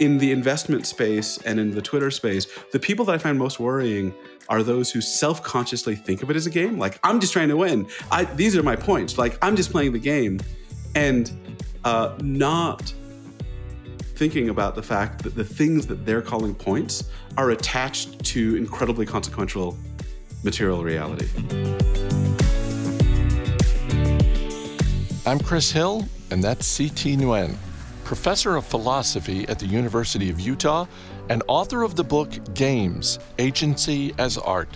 in 0.00 0.18
the 0.18 0.32
investment 0.32 0.86
space 0.86 1.38
and 1.38 1.60
in 1.60 1.74
the 1.74 1.82
Twitter 1.82 2.10
space, 2.10 2.46
the 2.72 2.78
people 2.78 3.04
that 3.06 3.14
I 3.14 3.18
find 3.18 3.38
most 3.38 3.60
worrying 3.60 4.14
are 4.48 4.62
those 4.62 4.90
who 4.90 5.00
self-consciously 5.00 5.96
think 5.96 6.22
of 6.22 6.30
it 6.30 6.36
as 6.36 6.46
a 6.46 6.50
game. 6.50 6.78
Like 6.78 6.98
I'm 7.02 7.20
just 7.20 7.32
trying 7.32 7.48
to 7.48 7.56
win. 7.56 7.86
I, 8.10 8.24
these 8.24 8.56
are 8.56 8.62
my 8.62 8.76
points. 8.76 9.16
Like 9.18 9.38
I'm 9.42 9.56
just 9.56 9.70
playing 9.70 9.92
the 9.92 9.98
game, 9.98 10.40
and 10.94 11.32
uh, 11.84 12.16
not 12.22 12.92
thinking 14.16 14.48
about 14.48 14.74
the 14.74 14.82
fact 14.82 15.22
that 15.24 15.34
the 15.34 15.44
things 15.44 15.86
that 15.86 16.06
they're 16.06 16.22
calling 16.22 16.54
points 16.54 17.10
are 17.36 17.50
attached 17.50 18.24
to 18.24 18.56
incredibly 18.56 19.04
consequential 19.06 19.76
material 20.44 20.84
reality. 20.84 21.28
I'm 25.26 25.40
Chris 25.40 25.72
Hill, 25.72 26.06
and 26.30 26.44
that's 26.44 26.66
C. 26.66 26.88
Thi 26.88 27.16
Nguyen, 27.16 27.56
professor 28.04 28.56
of 28.56 28.66
philosophy 28.66 29.48
at 29.48 29.58
the 29.58 29.66
University 29.66 30.30
of 30.30 30.38
Utah 30.38 30.86
and 31.30 31.42
author 31.48 31.82
of 31.82 31.96
the 31.96 32.04
book 32.04 32.30
Games 32.54 33.18
Agency 33.38 34.14
as 34.18 34.36
Art. 34.38 34.68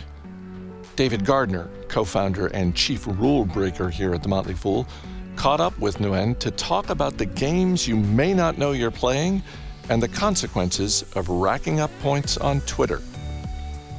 David 0.96 1.24
Gardner, 1.24 1.68
co 1.88 2.04
founder 2.04 2.48
and 2.48 2.74
chief 2.74 3.06
rule 3.06 3.44
breaker 3.44 3.90
here 3.90 4.14
at 4.14 4.22
The 4.22 4.28
Motley 4.28 4.54
Fool, 4.54 4.88
caught 5.36 5.60
up 5.60 5.78
with 5.78 5.98
Nguyen 5.98 6.38
to 6.40 6.50
talk 6.50 6.90
about 6.90 7.18
the 7.18 7.26
games 7.26 7.86
you 7.86 7.96
may 7.96 8.34
not 8.34 8.58
know 8.58 8.72
you're 8.72 8.90
playing 8.90 9.42
and 9.88 10.02
the 10.02 10.08
consequences 10.08 11.04
of 11.14 11.28
racking 11.28 11.80
up 11.80 11.90
points 12.00 12.36
on 12.38 12.60
Twitter. 12.62 13.00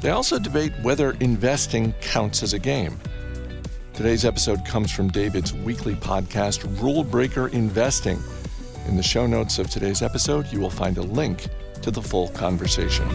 They 0.01 0.09
also 0.09 0.39
debate 0.39 0.73
whether 0.81 1.11
investing 1.19 1.93
counts 2.01 2.43
as 2.43 2.53
a 2.53 2.59
game. 2.59 2.99
Today's 3.93 4.25
episode 4.25 4.65
comes 4.65 4.91
from 4.91 5.09
David's 5.09 5.53
weekly 5.53 5.95
podcast, 5.95 6.81
Rule 6.81 7.03
Breaker 7.03 7.49
Investing. 7.49 8.19
In 8.89 8.97
the 8.97 9.03
show 9.03 9.27
notes 9.27 9.59
of 9.59 9.69
today's 9.69 10.01
episode, 10.01 10.51
you 10.51 10.59
will 10.59 10.71
find 10.71 10.97
a 10.97 11.03
link 11.03 11.47
to 11.83 11.91
the 11.91 12.01
full 12.01 12.29
conversation. 12.29 13.07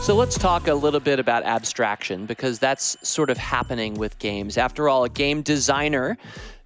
So 0.00 0.16
let's 0.16 0.38
talk 0.38 0.66
a 0.66 0.72
little 0.72 1.00
bit 1.00 1.20
about 1.20 1.42
abstraction 1.42 2.24
because 2.24 2.58
that's 2.58 2.96
sort 3.06 3.28
of 3.28 3.36
happening 3.36 3.92
with 3.92 4.18
games. 4.18 4.56
After 4.56 4.88
all, 4.88 5.04
a 5.04 5.10
game 5.10 5.42
designer 5.42 6.16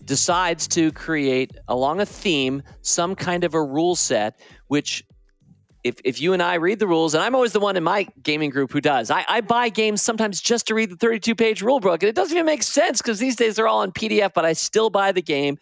decides 0.04 0.68
to 0.68 0.92
create 0.92 1.56
along 1.66 2.00
a 2.00 2.06
theme 2.06 2.62
some 2.82 3.16
kind 3.16 3.42
of 3.42 3.52
a 3.52 3.62
rule 3.62 3.96
set 3.96 4.38
which 4.68 5.04
if, 5.84 5.96
if 6.02 6.20
you 6.20 6.32
and 6.32 6.42
I 6.42 6.54
read 6.54 6.78
the 6.78 6.86
rules, 6.86 7.14
and 7.14 7.22
I'm 7.22 7.34
always 7.34 7.52
the 7.52 7.60
one 7.60 7.76
in 7.76 7.84
my 7.84 8.08
gaming 8.22 8.50
group 8.50 8.72
who 8.72 8.80
does, 8.80 9.10
I, 9.10 9.24
I 9.28 9.40
buy 9.42 9.68
games 9.68 10.00
sometimes 10.02 10.40
just 10.40 10.66
to 10.68 10.74
read 10.74 10.90
the 10.90 10.96
32 10.96 11.34
page 11.34 11.62
rule 11.62 11.78
book. 11.78 12.02
And 12.02 12.08
it 12.08 12.16
doesn't 12.16 12.34
even 12.34 12.46
make 12.46 12.62
sense 12.62 13.00
because 13.02 13.18
these 13.18 13.36
days 13.36 13.56
they're 13.56 13.68
all 13.68 13.82
in 13.82 13.92
PDF, 13.92 14.32
but 14.34 14.44
I 14.46 14.54
still 14.54 14.90
buy 14.90 15.12
the 15.12 15.22
game. 15.22 15.58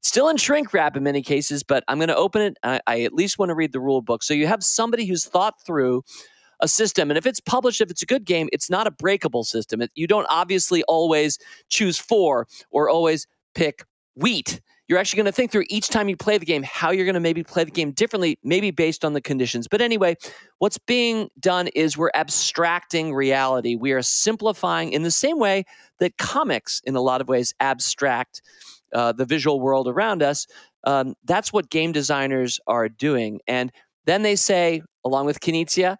Still 0.00 0.28
in 0.28 0.36
shrink 0.36 0.72
wrap 0.72 0.96
in 0.96 1.02
many 1.02 1.20
cases, 1.22 1.62
but 1.62 1.84
I'm 1.88 1.98
going 1.98 2.08
to 2.08 2.16
open 2.16 2.40
it. 2.40 2.56
I, 2.62 2.80
I 2.86 3.00
at 3.02 3.12
least 3.12 3.38
want 3.38 3.50
to 3.50 3.54
read 3.54 3.72
the 3.72 3.80
rule 3.80 4.00
book. 4.00 4.22
So 4.22 4.34
you 4.34 4.46
have 4.46 4.62
somebody 4.62 5.04
who's 5.04 5.26
thought 5.26 5.54
through 5.64 6.02
a 6.60 6.68
system. 6.68 7.10
And 7.10 7.18
if 7.18 7.26
it's 7.26 7.40
published, 7.40 7.80
if 7.80 7.90
it's 7.90 8.02
a 8.02 8.06
good 8.06 8.24
game, 8.24 8.48
it's 8.52 8.70
not 8.70 8.86
a 8.86 8.90
breakable 8.90 9.44
system. 9.44 9.82
It, 9.82 9.90
you 9.94 10.06
don't 10.06 10.26
obviously 10.30 10.82
always 10.84 11.38
choose 11.68 11.98
four 11.98 12.46
or 12.70 12.88
always 12.88 13.26
pick 13.54 13.84
wheat 14.14 14.60
you're 14.88 14.98
actually 14.98 15.16
going 15.18 15.26
to 15.26 15.32
think 15.32 15.50
through 15.50 15.64
each 15.68 15.88
time 15.88 16.08
you 16.08 16.16
play 16.16 16.38
the 16.38 16.46
game 16.46 16.62
how 16.62 16.90
you're 16.90 17.04
going 17.04 17.14
to 17.14 17.20
maybe 17.20 17.42
play 17.42 17.64
the 17.64 17.70
game 17.70 17.90
differently, 17.90 18.38
maybe 18.44 18.70
based 18.70 19.04
on 19.04 19.12
the 19.12 19.20
conditions. 19.20 19.66
But 19.68 19.80
anyway, 19.80 20.16
what's 20.58 20.78
being 20.78 21.28
done 21.40 21.68
is 21.68 21.96
we're 21.96 22.10
abstracting 22.14 23.14
reality. 23.14 23.74
We 23.74 23.92
are 23.92 24.02
simplifying 24.02 24.92
in 24.92 25.02
the 25.02 25.10
same 25.10 25.38
way 25.38 25.64
that 25.98 26.16
comics, 26.18 26.80
in 26.84 26.94
a 26.94 27.00
lot 27.00 27.20
of 27.20 27.28
ways, 27.28 27.52
abstract 27.58 28.42
uh, 28.92 29.12
the 29.12 29.24
visual 29.24 29.60
world 29.60 29.88
around 29.88 30.22
us. 30.22 30.46
Um, 30.84 31.14
that's 31.24 31.52
what 31.52 31.68
game 31.68 31.92
designers 31.92 32.60
are 32.66 32.88
doing. 32.88 33.40
And 33.48 33.72
then 34.04 34.22
they 34.22 34.36
say, 34.36 34.82
along 35.04 35.26
with 35.26 35.40
Knizia, 35.40 35.96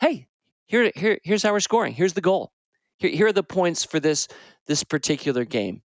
hey, 0.00 0.26
here, 0.66 0.90
here, 0.94 1.18
here's 1.22 1.42
how 1.42 1.52
we're 1.52 1.60
scoring. 1.60 1.92
Here's 1.92 2.14
the 2.14 2.20
goal. 2.22 2.52
Here, 2.98 3.10
here 3.10 3.26
are 3.26 3.32
the 3.32 3.42
points 3.42 3.84
for 3.84 4.00
this 4.00 4.28
this 4.66 4.84
particular 4.84 5.44
game. 5.44 5.82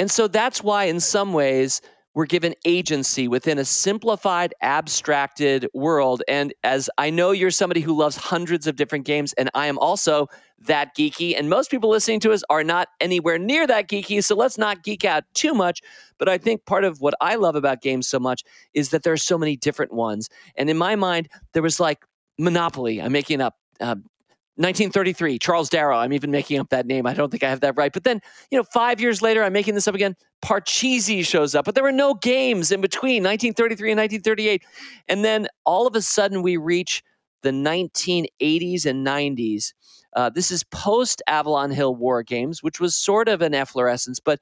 And 0.00 0.10
so 0.10 0.28
that's 0.28 0.64
why, 0.64 0.84
in 0.84 0.98
some 0.98 1.34
ways, 1.34 1.82
we're 2.14 2.24
given 2.24 2.54
agency 2.64 3.28
within 3.28 3.58
a 3.58 3.66
simplified, 3.66 4.54
abstracted 4.62 5.68
world. 5.74 6.22
And 6.26 6.54
as 6.64 6.88
I 6.96 7.10
know 7.10 7.32
you're 7.32 7.50
somebody 7.50 7.82
who 7.82 7.94
loves 7.94 8.16
hundreds 8.16 8.66
of 8.66 8.76
different 8.76 9.04
games, 9.04 9.34
and 9.34 9.50
I 9.52 9.66
am 9.66 9.78
also 9.78 10.28
that 10.60 10.96
geeky, 10.96 11.38
and 11.38 11.50
most 11.50 11.70
people 11.70 11.90
listening 11.90 12.18
to 12.20 12.32
us 12.32 12.42
are 12.48 12.64
not 12.64 12.88
anywhere 12.98 13.38
near 13.38 13.66
that 13.66 13.90
geeky. 13.90 14.24
So 14.24 14.34
let's 14.34 14.56
not 14.56 14.82
geek 14.82 15.04
out 15.04 15.24
too 15.34 15.52
much. 15.52 15.82
But 16.16 16.30
I 16.30 16.38
think 16.38 16.64
part 16.64 16.84
of 16.84 17.02
what 17.02 17.12
I 17.20 17.34
love 17.34 17.54
about 17.54 17.82
games 17.82 18.08
so 18.08 18.18
much 18.18 18.42
is 18.72 18.88
that 18.88 19.02
there 19.02 19.12
are 19.12 19.18
so 19.18 19.36
many 19.36 19.54
different 19.54 19.92
ones. 19.92 20.30
And 20.56 20.70
in 20.70 20.78
my 20.78 20.96
mind, 20.96 21.28
there 21.52 21.62
was 21.62 21.78
like 21.78 22.06
Monopoly, 22.38 23.02
I'm 23.02 23.12
making 23.12 23.42
up. 23.42 23.56
Uh, 23.80 23.96
1933, 24.60 25.38
Charles 25.38 25.70
Darrow. 25.70 25.96
I'm 25.96 26.12
even 26.12 26.30
making 26.30 26.60
up 26.60 26.68
that 26.68 26.86
name. 26.86 27.06
I 27.06 27.14
don't 27.14 27.30
think 27.30 27.42
I 27.42 27.48
have 27.48 27.60
that 27.60 27.78
right. 27.78 27.92
But 27.92 28.04
then, 28.04 28.20
you 28.50 28.58
know, 28.58 28.64
five 28.64 29.00
years 29.00 29.22
later, 29.22 29.42
I'm 29.42 29.54
making 29.54 29.74
this 29.74 29.88
up 29.88 29.94
again. 29.94 30.16
Parcheesi 30.44 31.24
shows 31.24 31.54
up, 31.54 31.64
but 31.64 31.74
there 31.74 31.84
were 31.84 31.90
no 31.92 32.14
games 32.14 32.70
in 32.70 32.80
between 32.80 33.22
1933 33.22 33.92
and 33.92 33.98
1938. 33.98 34.62
And 35.08 35.24
then 35.24 35.48
all 35.64 35.86
of 35.86 35.96
a 35.96 36.02
sudden, 36.02 36.42
we 36.42 36.58
reach 36.58 37.02
the 37.42 37.50
1980s 37.50 38.84
and 38.84 39.06
90s. 39.06 39.72
Uh, 40.14 40.28
this 40.28 40.50
is 40.50 40.62
post 40.64 41.22
Avalon 41.26 41.70
Hill 41.70 41.94
War 41.94 42.22
Games, 42.22 42.62
which 42.62 42.80
was 42.80 42.94
sort 42.94 43.28
of 43.28 43.40
an 43.40 43.54
efflorescence, 43.54 44.20
but 44.20 44.40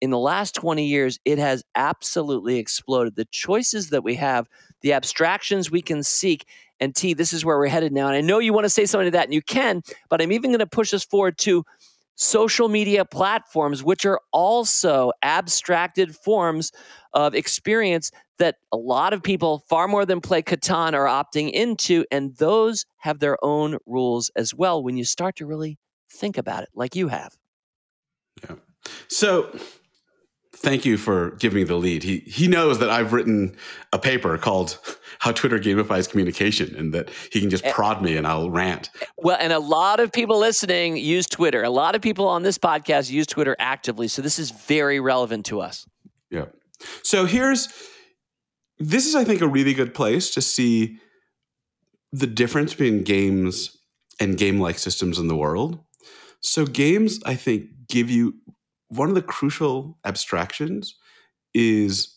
in 0.00 0.10
the 0.10 0.18
last 0.18 0.54
20 0.54 0.84
years, 0.86 1.18
it 1.24 1.38
has 1.38 1.64
absolutely 1.74 2.58
exploded. 2.58 3.16
The 3.16 3.24
choices 3.26 3.90
that 3.90 4.04
we 4.04 4.14
have, 4.14 4.48
the 4.80 4.92
abstractions 4.92 5.70
we 5.70 5.82
can 5.82 6.02
seek, 6.02 6.46
and 6.80 6.94
T, 6.94 7.14
this 7.14 7.32
is 7.32 7.44
where 7.44 7.58
we're 7.58 7.68
headed 7.68 7.92
now. 7.92 8.06
And 8.06 8.16
I 8.16 8.20
know 8.20 8.38
you 8.38 8.52
want 8.52 8.64
to 8.64 8.70
say 8.70 8.86
something 8.86 9.06
to 9.06 9.10
that, 9.12 9.24
and 9.24 9.34
you 9.34 9.42
can, 9.42 9.82
but 10.08 10.22
I'm 10.22 10.32
even 10.32 10.50
going 10.50 10.60
to 10.60 10.66
push 10.66 10.94
us 10.94 11.04
forward 11.04 11.38
to 11.38 11.64
social 12.16 12.68
media 12.68 13.04
platforms, 13.04 13.84
which 13.84 14.04
are 14.04 14.20
also 14.32 15.12
abstracted 15.22 16.16
forms 16.16 16.72
of 17.12 17.34
experience 17.34 18.10
that 18.38 18.56
a 18.72 18.76
lot 18.76 19.12
of 19.12 19.22
people, 19.22 19.64
far 19.68 19.88
more 19.88 20.04
than 20.04 20.20
play 20.20 20.42
Catan, 20.42 20.94
are 20.94 21.06
opting 21.06 21.50
into. 21.50 22.04
And 22.10 22.36
those 22.36 22.86
have 22.98 23.20
their 23.20 23.42
own 23.44 23.78
rules 23.86 24.30
as 24.36 24.54
well 24.54 24.82
when 24.82 24.96
you 24.96 25.04
start 25.04 25.36
to 25.36 25.46
really 25.46 25.78
think 26.10 26.38
about 26.38 26.64
it, 26.64 26.70
like 26.74 26.96
you 26.96 27.08
have. 27.08 27.36
Yeah. 28.42 28.56
So 29.08 29.56
thank 30.58 30.84
you 30.84 30.96
for 30.96 31.30
giving 31.32 31.58
me 31.58 31.64
the 31.64 31.76
lead. 31.76 32.02
He 32.02 32.18
he 32.20 32.48
knows 32.48 32.78
that 32.78 32.90
I've 32.90 33.12
written 33.12 33.56
a 33.92 33.98
paper 33.98 34.36
called 34.38 34.78
"How 35.20 35.32
Twitter 35.32 35.58
Gamifies 35.58 36.08
Communication," 36.08 36.74
and 36.76 36.92
that 36.94 37.10
he 37.32 37.40
can 37.40 37.50
just 37.50 37.64
eh, 37.64 37.72
prod 37.72 38.02
me 38.02 38.16
and 38.16 38.26
I'll 38.26 38.50
rant. 38.50 38.90
Well, 39.16 39.36
and 39.40 39.52
a 39.52 39.58
lot 39.58 40.00
of 40.00 40.12
people 40.12 40.38
listening 40.38 40.96
use 40.96 41.26
Twitter. 41.26 41.62
A 41.62 41.70
lot 41.70 41.94
of 41.94 42.02
people 42.02 42.26
on 42.28 42.42
this 42.42 42.58
podcast 42.58 43.10
use 43.10 43.26
Twitter 43.26 43.56
actively, 43.58 44.08
so 44.08 44.22
this 44.22 44.38
is 44.38 44.50
very 44.50 45.00
relevant 45.00 45.46
to 45.46 45.60
us. 45.60 45.86
Yeah. 46.30 46.46
So 47.02 47.24
here's 47.24 47.68
this 48.78 49.06
is 49.06 49.14
I 49.14 49.24
think 49.24 49.40
a 49.40 49.48
really 49.48 49.74
good 49.74 49.94
place 49.94 50.30
to 50.30 50.42
see 50.42 50.98
the 52.12 52.26
difference 52.26 52.72
between 52.74 53.02
games 53.02 53.76
and 54.20 54.36
game-like 54.36 54.78
systems 54.78 55.18
in 55.18 55.28
the 55.28 55.36
world. 55.36 55.78
So 56.40 56.64
games, 56.64 57.20
I 57.24 57.34
think, 57.34 57.66
give 57.88 58.10
you 58.10 58.34
one 58.88 59.08
of 59.08 59.14
the 59.14 59.22
crucial 59.22 59.98
abstractions 60.04 60.96
is 61.54 62.16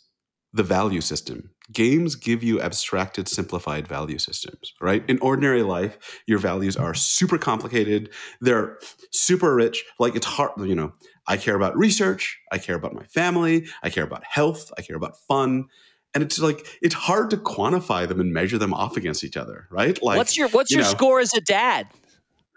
the 0.54 0.64
value 0.64 1.02
system. 1.02 1.52
Games 1.72 2.16
give 2.16 2.44
you 2.44 2.59
abstracted, 2.59 3.30
simplified 3.30 3.88
value 3.88 4.18
systems, 4.18 4.74
right? 4.82 5.04
In 5.08 5.18
ordinary 5.20 5.64
life, 5.64 6.22
your 6.28 6.40
values 6.40 6.76
are 6.76 6.94
super 6.94 7.38
complicated. 7.38 8.09
They're 8.42 8.78
super 9.12 9.56
rich. 9.56 9.84
Like 9.98 10.16
it's 10.16 10.26
hard, 10.26 10.52
you 10.58 10.76
know, 10.76 10.92
I 11.28 11.38
care 11.38 11.56
about 11.56 11.78
research. 11.78 12.38
I 12.52 12.58
care 12.58 12.76
about 12.76 12.94
my 12.94 13.06
family. 13.06 13.68
I 13.84 13.90
care 13.90 14.03
about 14.03 14.24
health. 14.26 14.72
I 14.78 14.82
care 14.82 14.98
about 14.98 15.16
fun. 15.28 15.68
And 16.14 16.24
it's 16.24 16.40
like, 16.40 16.66
it's 16.82 16.96
hard 16.96 17.29
to 17.29 17.38
quantify 17.38 18.06
them 18.06 18.20
and 18.20 18.34
measure 18.34 18.58
them 18.58 18.74
off 18.74 18.97
against 18.97 19.24
each 19.24 19.38
other, 19.38 19.67
right? 19.72 20.02
Like, 20.03 20.17
what's 20.17 20.35
your, 20.35 20.50
what's 20.50 20.72
you 20.72 20.78
your 20.78 20.84
know, 20.84 20.91
score 20.91 21.20
as 21.22 21.34
a 21.34 21.40
dad? 21.40 21.88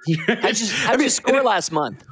I 0.28 0.50
just, 0.50 0.88
I 0.88 0.96
mean, 0.96 1.08
score 1.08 1.40
last 1.42 1.70
month? 1.70 2.04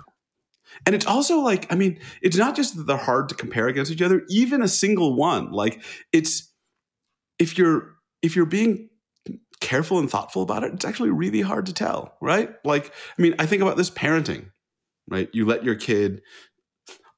And 0.85 0.95
it's 0.95 1.07
also 1.07 1.39
like, 1.41 1.73
I 1.73 1.77
mean, 1.77 2.01
it's 2.23 2.37
not 2.37 2.57
just 2.57 2.77
that 2.77 2.87
they're 2.87 2.97
hard 2.97 3.29
to 3.29 3.35
compare 3.35 3.69
against 3.69 3.93
each 3.93 4.03
other, 4.03 4.23
even 4.29 4.63
a 4.63 4.69
single 4.69 5.15
one. 5.15 5.53
Like 5.53 5.83
it's 6.13 6.53
if 7.39 7.57
you're 7.57 7.95
if 8.23 8.37
you're 8.37 8.47
being 8.47 8.89
careful 9.61 9.99
and 9.99 10.11
thoughtful 10.11 10.43
about 10.43 10.65
it, 10.65 10.75
it's 10.75 10.85
actually 10.85 11.11
really 11.11 11.41
hard 11.41 11.67
to 11.67 11.73
tell, 11.73 12.17
right? 12.21 12.51
Like, 12.65 12.93
I 13.19 13.23
mean, 13.23 13.35
I 13.39 13.47
think 13.47 13.63
about 13.63 13.77
this 13.77 13.91
parenting, 13.91 14.51
right? 15.09 15.29
You 15.33 15.47
let 15.47 15.65
your 15.65 15.77
kid 15.77 16.21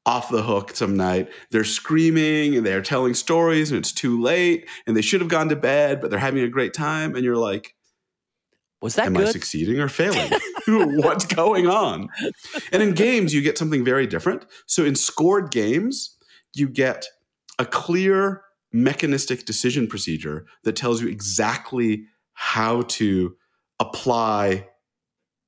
off 0.07 0.29
the 0.29 0.43
hook 0.43 0.77
some 0.77 0.97
night. 0.97 1.31
They're 1.51 1.65
screaming 1.65 2.57
and 2.57 2.67
they're 2.67 2.83
telling 2.83 3.15
stories 3.15 3.71
and 3.71 3.79
it's 3.79 3.93
too 3.93 4.21
late 4.21 4.69
and 4.87 4.97
they 4.97 5.03
should 5.03 5.23
have 5.23 5.31
gone 5.31 5.49
to 5.49 5.57
bed, 5.57 6.01
but 6.01 6.11
they're 6.11 6.21
having 6.21 6.45
a 6.45 6.49
great 6.49 6.75
time. 6.75 7.15
And 7.15 7.25
you're 7.25 7.37
like, 7.37 7.75
was 8.83 8.97
that 8.97 9.07
Am 9.07 9.15
good? 9.15 9.29
I 9.29 9.33
succeeding 9.33 9.81
or 9.81 9.89
failing? 9.89 10.31
What's 10.67 11.27
going 11.27 11.67
on? 11.67 12.09
And 12.73 12.83
in 12.83 12.95
games, 12.95 13.35
you 13.35 13.43
get 13.43 13.59
something 13.59 13.85
very 13.85 14.07
different. 14.07 14.47
So 14.67 14.85
in 14.85 14.95
scored 14.95 15.51
games, 15.51 16.17
you 16.55 16.69
get 16.69 17.07
a 17.59 17.65
clear 17.65 18.43
mechanistic 18.73 19.45
decision 19.45 19.87
procedure 19.87 20.47
that 20.65 20.77
tells 20.77 21.01
you 21.01 21.09
exactly 21.09 22.07
how 22.33 22.83
to 22.83 23.37
apply 23.79 24.69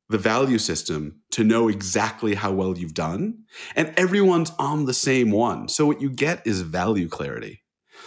the 0.09 0.19
value 0.19 0.59
system 0.59 1.21
to 1.33 1.43
know 1.43 1.69
exactly 1.69 2.35
how 2.35 2.53
well 2.53 2.79
you've 2.79 2.95
done. 2.95 3.45
And 3.75 3.93
everyone's 3.97 4.53
on 4.59 4.87
the 4.87 4.95
same 4.95 5.33
one. 5.33 5.69
So 5.69 5.87
what 5.87 6.01
you 6.01 6.11
get 6.11 6.47
is 6.47 6.61
value 6.61 7.09
clarity. 7.09 7.63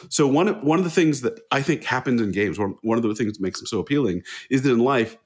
So 0.08 0.28
one 0.28 0.48
of, 0.48 0.64
one 0.64 0.80
of 0.80 0.86
the 0.86 0.92
things 0.92 1.22
that 1.22 1.42
I 1.52 1.62
think 1.62 1.84
happens 1.84 2.22
in 2.22 2.32
games, 2.32 2.58
one, 2.58 2.76
one 2.84 2.98
of 2.98 3.04
the 3.04 3.14
things 3.16 3.34
that 3.34 3.42
makes 3.42 3.60
them 3.60 3.68
so 3.68 3.80
appealing, 3.80 4.22
is 4.50 4.62
that 4.62 4.72
in 4.72 4.80
life, 4.80 5.18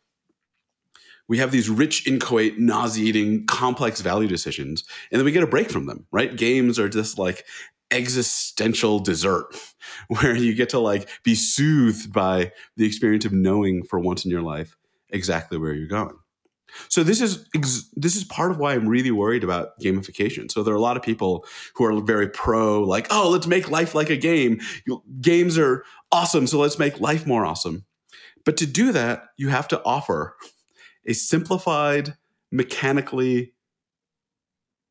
we 1.28 1.38
have 1.38 1.52
these 1.52 1.70
rich, 1.70 2.08
inchoate, 2.08 2.60
nauseating, 2.60 3.46
complex 3.46 4.02
value 4.02 4.28
decisions, 4.28 4.84
and 5.12 5.20
then 5.20 5.26
we 5.26 5.32
get 5.32 5.44
a 5.44 5.48
break 5.48 5.70
from 5.70 5.86
them, 5.86 6.06
right? 6.12 6.36
Games 6.36 6.78
are 6.80 6.90
just 6.90 7.18
like 7.18 7.46
existential 7.92 9.00
dessert 9.00 9.56
where 10.08 10.36
you 10.36 10.54
get 10.54 10.70
to 10.70 10.80
like 10.80 11.08
be 11.24 11.36
soothed 11.36 12.12
by 12.12 12.52
the 12.76 12.86
experience 12.86 13.26
of 13.26 13.32
knowing 13.32 13.84
for 13.84 14.00
once 14.00 14.26
in 14.26 14.32
your 14.32 14.42
life 14.42 14.76
exactly 15.10 15.58
where 15.58 15.74
you're 15.74 15.88
going. 15.88 16.16
So 16.90 17.04
this 17.04 17.22
is 17.22 17.48
this 17.96 18.16
is 18.16 18.24
part 18.24 18.52
of 18.52 18.58
why 18.58 18.74
I'm 18.74 18.88
really 18.88 19.12
worried 19.12 19.44
about 19.44 19.80
gamification. 19.80 20.52
So 20.52 20.64
there 20.64 20.74
are 20.74 20.78
a 20.78 20.82
lot 20.82 20.98
of 20.98 21.04
people 21.04 21.46
who 21.76 21.86
are 21.86 22.02
very 22.02 22.28
pro, 22.28 22.82
like, 22.82 23.08
oh, 23.12 23.30
let's 23.30 23.46
make 23.48 23.70
life 23.70 23.94
like 23.94 24.10
a 24.10 24.18
game. 24.18 24.60
Games 25.22 25.58
are 25.58 25.86
awesome, 26.12 26.48
so 26.48 26.60
let's 26.60 26.80
make 26.80 27.00
life 27.00 27.28
more 27.28 27.46
awesome. 27.46 27.86
But 28.44 28.58
to 28.58 28.66
do 28.66 28.92
that, 28.92 29.26
you 29.38 29.50
have 29.50 29.68
to 29.70 29.82
offer 29.84 30.36
a 31.06 31.14
simplified, 31.14 32.16
mechanically 32.52 33.54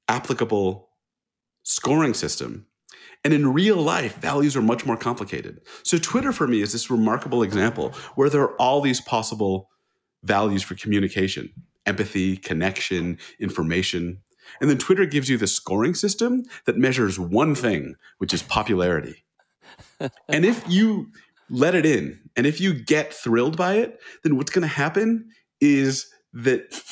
applicable 0.08 0.90
scoring 1.62 2.14
system. 2.14 2.66
And 3.24 3.32
in 3.32 3.52
real 3.52 3.76
life, 3.76 4.16
values 4.16 4.56
are 4.56 4.62
much 4.62 4.84
more 4.84 4.96
complicated. 4.96 5.60
So 5.84 5.96
Twitter 5.96 6.32
for 6.32 6.48
me 6.48 6.60
is 6.60 6.72
this 6.72 6.90
remarkable 6.90 7.42
example 7.42 7.90
where 8.16 8.28
there 8.28 8.42
are 8.42 8.56
all 8.56 8.80
these 8.80 9.00
possible 9.00 9.70
values 10.22 10.62
for 10.62 10.74
communication 10.74 11.52
empathy, 11.84 12.36
connection, 12.36 13.18
information. 13.40 14.22
And 14.60 14.70
then 14.70 14.78
Twitter 14.78 15.04
gives 15.04 15.28
you 15.28 15.36
the 15.36 15.48
scoring 15.48 15.94
system 15.94 16.44
that 16.64 16.76
measures 16.76 17.18
one 17.18 17.56
thing, 17.56 17.96
which 18.18 18.32
is 18.32 18.40
popularity. 18.40 19.24
and 20.28 20.44
if 20.44 20.64
you 20.68 21.08
let 21.50 21.74
it 21.74 21.84
in 21.84 22.20
and 22.36 22.46
if 22.46 22.60
you 22.60 22.72
get 22.72 23.12
thrilled 23.12 23.56
by 23.56 23.74
it, 23.74 24.00
then 24.22 24.36
what's 24.36 24.50
going 24.50 24.62
to 24.62 24.68
happen 24.68 25.30
is 25.62 26.06
that 26.34 26.82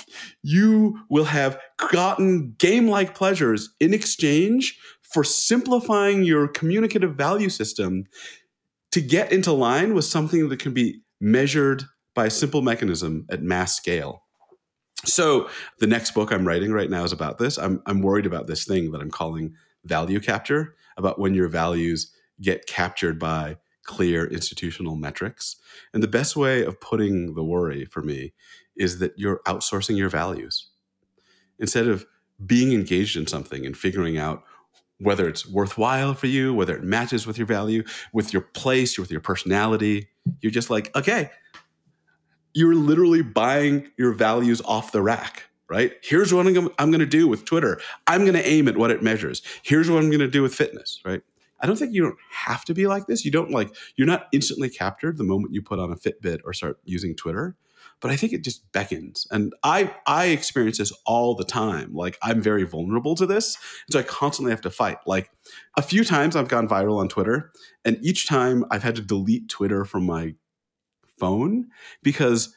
you 0.42 0.98
will 1.10 1.24
have 1.24 1.58
gotten 1.90 2.54
game 2.58 2.88
like 2.88 3.14
pleasures 3.14 3.70
in 3.80 3.92
exchange 3.92 4.78
for 5.02 5.24
simplifying 5.24 6.22
your 6.22 6.46
communicative 6.46 7.16
value 7.16 7.48
system 7.48 8.04
to 8.92 9.00
get 9.00 9.32
into 9.32 9.52
line 9.52 9.94
with 9.94 10.04
something 10.04 10.48
that 10.48 10.58
can 10.58 10.72
be 10.72 11.00
measured 11.20 11.84
by 12.14 12.26
a 12.26 12.30
simple 12.30 12.62
mechanism 12.62 13.26
at 13.30 13.42
mass 13.42 13.76
scale. 13.76 14.22
So 15.04 15.48
the 15.78 15.86
next 15.86 16.12
book 16.12 16.32
I'm 16.32 16.46
writing 16.46 16.72
right 16.72 16.90
now 16.90 17.04
is 17.04 17.12
about 17.12 17.38
this. 17.38 17.58
I'm 17.58 17.82
I'm 17.86 18.02
worried 18.02 18.26
about 18.26 18.46
this 18.46 18.64
thing 18.64 18.92
that 18.92 19.00
I'm 19.00 19.10
calling 19.10 19.54
value 19.84 20.20
capture, 20.20 20.74
about 20.96 21.18
when 21.18 21.34
your 21.34 21.48
values 21.48 22.12
get 22.40 22.66
captured 22.66 23.18
by 23.18 23.56
clear 23.90 24.24
institutional 24.24 24.94
metrics. 24.94 25.56
And 25.92 26.00
the 26.00 26.06
best 26.06 26.36
way 26.36 26.64
of 26.64 26.80
putting 26.80 27.34
the 27.34 27.42
worry 27.42 27.84
for 27.84 28.02
me 28.02 28.32
is 28.76 29.00
that 29.00 29.12
you're 29.16 29.40
outsourcing 29.48 29.96
your 29.96 30.08
values. 30.08 30.68
Instead 31.58 31.88
of 31.88 32.06
being 32.46 32.72
engaged 32.72 33.16
in 33.16 33.26
something 33.26 33.66
and 33.66 33.76
figuring 33.76 34.16
out 34.16 34.44
whether 35.00 35.28
it's 35.28 35.44
worthwhile 35.44 36.14
for 36.14 36.28
you, 36.28 36.54
whether 36.54 36.76
it 36.76 36.84
matches 36.84 37.26
with 37.26 37.36
your 37.36 37.48
value, 37.48 37.82
with 38.12 38.32
your 38.32 38.42
place, 38.42 38.96
with 38.96 39.10
your 39.10 39.20
personality, 39.20 40.08
you're 40.40 40.52
just 40.52 40.70
like, 40.70 40.94
okay, 40.96 41.28
you're 42.54 42.76
literally 42.76 43.22
buying 43.22 43.90
your 43.98 44.12
values 44.12 44.62
off 44.64 44.92
the 44.92 45.02
rack, 45.02 45.50
right? 45.68 45.94
Here's 46.00 46.32
what 46.32 46.46
I'm, 46.46 46.52
going 46.52 47.00
to 47.00 47.06
do 47.06 47.26
with 47.26 47.44
Twitter. 47.44 47.80
I'm 48.06 48.20
going 48.20 48.34
to 48.34 48.46
aim 48.46 48.68
at 48.68 48.76
what 48.76 48.92
it 48.92 49.02
measures. 49.02 49.42
Here's 49.64 49.90
what 49.90 49.98
I'm 50.00 50.10
going 50.10 50.20
to 50.20 50.28
do 50.28 50.42
with 50.42 50.54
fitness, 50.54 51.00
right? 51.04 51.22
I 51.60 51.66
don't 51.66 51.76
think 51.76 51.92
you 51.92 52.02
don't 52.02 52.18
have 52.30 52.64
to 52.66 52.74
be 52.74 52.86
like 52.86 53.06
this. 53.06 53.24
You 53.24 53.30
don't 53.30 53.50
like, 53.50 53.74
you're 53.96 54.06
not 54.06 54.26
instantly 54.32 54.68
captured 54.68 55.18
the 55.18 55.24
moment 55.24 55.54
you 55.54 55.62
put 55.62 55.78
on 55.78 55.92
a 55.92 55.96
Fitbit 55.96 56.40
or 56.44 56.52
start 56.52 56.78
using 56.84 57.14
Twitter. 57.14 57.56
But 58.00 58.10
I 58.10 58.16
think 58.16 58.32
it 58.32 58.42
just 58.42 58.70
beckons. 58.72 59.26
And 59.30 59.52
I 59.62 59.94
I 60.06 60.26
experience 60.26 60.78
this 60.78 60.92
all 61.04 61.34
the 61.34 61.44
time. 61.44 61.94
Like 61.94 62.18
I'm 62.22 62.40
very 62.40 62.64
vulnerable 62.64 63.14
to 63.16 63.26
this. 63.26 63.56
And 63.86 63.92
so 63.92 63.98
I 63.98 64.02
constantly 64.02 64.52
have 64.52 64.62
to 64.62 64.70
fight. 64.70 64.98
Like 65.06 65.30
a 65.76 65.82
few 65.82 66.02
times 66.02 66.34
I've 66.34 66.48
gone 66.48 66.68
viral 66.68 66.98
on 66.98 67.08
Twitter, 67.08 67.52
and 67.84 67.98
each 68.02 68.26
time 68.26 68.64
I've 68.70 68.82
had 68.82 68.96
to 68.96 69.02
delete 69.02 69.48
Twitter 69.48 69.84
from 69.84 70.04
my 70.06 70.34
phone 71.18 71.68
because 72.02 72.54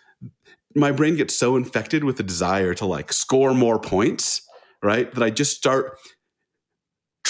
my 0.76 0.92
brain 0.92 1.16
gets 1.16 1.38
so 1.38 1.56
infected 1.56 2.04
with 2.04 2.18
the 2.18 2.24
desire 2.24 2.74
to 2.76 2.86
like 2.86 3.12
score 3.14 3.54
more 3.54 3.80
points, 3.80 4.42
right? 4.82 5.14
That 5.14 5.24
I 5.24 5.30
just 5.30 5.58
start 5.58 5.98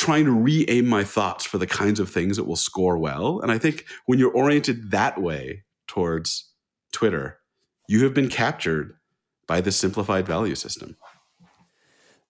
trying 0.03 0.25
to 0.25 0.31
re-aim 0.31 0.85
my 0.85 1.01
thoughts 1.01 1.45
for 1.45 1.57
the 1.57 1.65
kinds 1.65 1.97
of 1.97 2.09
things 2.09 2.35
that 2.35 2.43
will 2.43 2.57
score 2.57 2.97
well. 2.97 3.39
And 3.39 3.53
I 3.53 3.57
think 3.57 3.85
when 4.05 4.19
you're 4.19 4.33
oriented 4.33 4.91
that 4.91 5.21
way 5.21 5.63
towards 5.87 6.51
Twitter, 6.91 7.39
you 7.87 8.03
have 8.03 8.13
been 8.13 8.27
captured 8.27 8.97
by 9.47 9.61
this 9.61 9.77
simplified 9.77 10.27
value 10.27 10.55
system. 10.55 10.97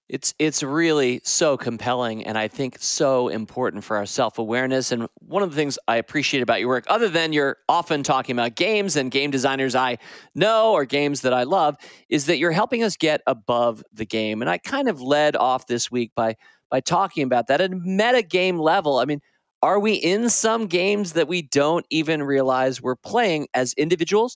It's 0.09 0.33
it's 0.37 0.61
really 0.61 1.21
so 1.23 1.55
compelling 1.55 2.25
and 2.25 2.37
I 2.37 2.49
think 2.49 2.77
so 2.79 3.29
important 3.29 3.85
for 3.85 3.95
our 3.95 4.05
self-awareness 4.05 4.91
and 4.91 5.07
one 5.19 5.43
of 5.43 5.49
the 5.49 5.55
things 5.55 5.79
I 5.87 5.95
appreciate 5.95 6.43
about 6.43 6.59
your 6.59 6.67
work 6.67 6.83
other 6.89 7.07
than 7.07 7.31
you're 7.31 7.57
often 7.69 8.03
talking 8.03 8.35
about 8.35 8.55
games 8.55 8.97
and 8.97 9.09
game 9.09 9.31
designers 9.31 9.75
I 9.75 9.97
know 10.35 10.73
or 10.73 10.83
games 10.83 11.21
that 11.21 11.33
I 11.33 11.43
love 11.43 11.77
is 12.09 12.25
that 12.25 12.37
you're 12.37 12.51
helping 12.51 12.83
us 12.83 12.97
get 12.97 13.21
above 13.27 13.81
the 13.93 14.05
game 14.05 14.41
and 14.41 14.49
I 14.51 14.57
kind 14.57 14.89
of 14.89 15.01
led 15.01 15.37
off 15.37 15.67
this 15.67 15.89
week 15.89 16.11
by 16.15 16.35
by 16.69 16.81
talking 16.81 17.23
about 17.23 17.47
that 17.47 17.61
at 17.61 17.71
a 17.71 17.75
meta 17.75 18.21
game 18.23 18.59
level. 18.59 18.97
I 18.97 19.05
mean, 19.05 19.21
are 19.61 19.79
we 19.79 19.93
in 19.93 20.29
some 20.29 20.67
games 20.67 21.13
that 21.13 21.29
we 21.29 21.41
don't 21.41 21.85
even 21.89 22.23
realize 22.23 22.81
we're 22.81 22.97
playing 22.97 23.47
as 23.53 23.73
individuals? 23.75 24.35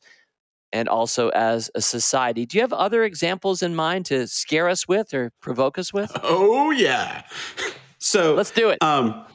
And 0.74 0.88
also 0.90 1.30
as 1.30 1.70
a 1.76 1.82
society. 1.82 2.46
Do 2.46 2.58
you 2.58 2.62
have 2.62 2.74
other 2.74 3.04
examples 3.04 3.62
in 3.62 3.76
mind 3.76 4.06
to 4.08 4.28
scare 4.28 4.68
us 4.68 4.88
with 4.88 5.14
or 5.14 5.32
provoke 5.42 5.78
us 5.78 5.94
with? 5.94 6.12
Oh 6.24 6.72
yeah. 6.72 7.24
So 8.00 8.36
let's 8.36 8.52
do 8.52 8.70
it. 8.70 8.78
Um, 8.84 9.26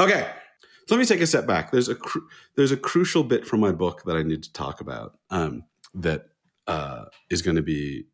okay. 0.00 0.28
So 0.86 0.96
let 0.96 0.98
me 0.98 1.06
take 1.06 1.20
a 1.20 1.26
step 1.28 1.46
back. 1.46 1.70
There's 1.70 1.88
a 1.88 1.94
cru- 1.94 2.26
there's 2.56 2.72
a 2.72 2.76
crucial 2.76 3.22
bit 3.22 3.46
from 3.46 3.60
my 3.60 3.70
book 3.70 4.02
that 4.04 4.16
I 4.16 4.24
need 4.24 4.42
to 4.42 4.52
talk 4.52 4.80
about 4.80 5.16
um, 5.30 5.62
that 5.94 6.26
uh, 6.66 7.04
is 7.30 7.42
going 7.42 7.54
to 7.54 7.62
be 7.62 8.06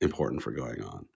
important 0.00 0.42
for 0.42 0.52
going 0.52 0.82
on. 0.82 1.06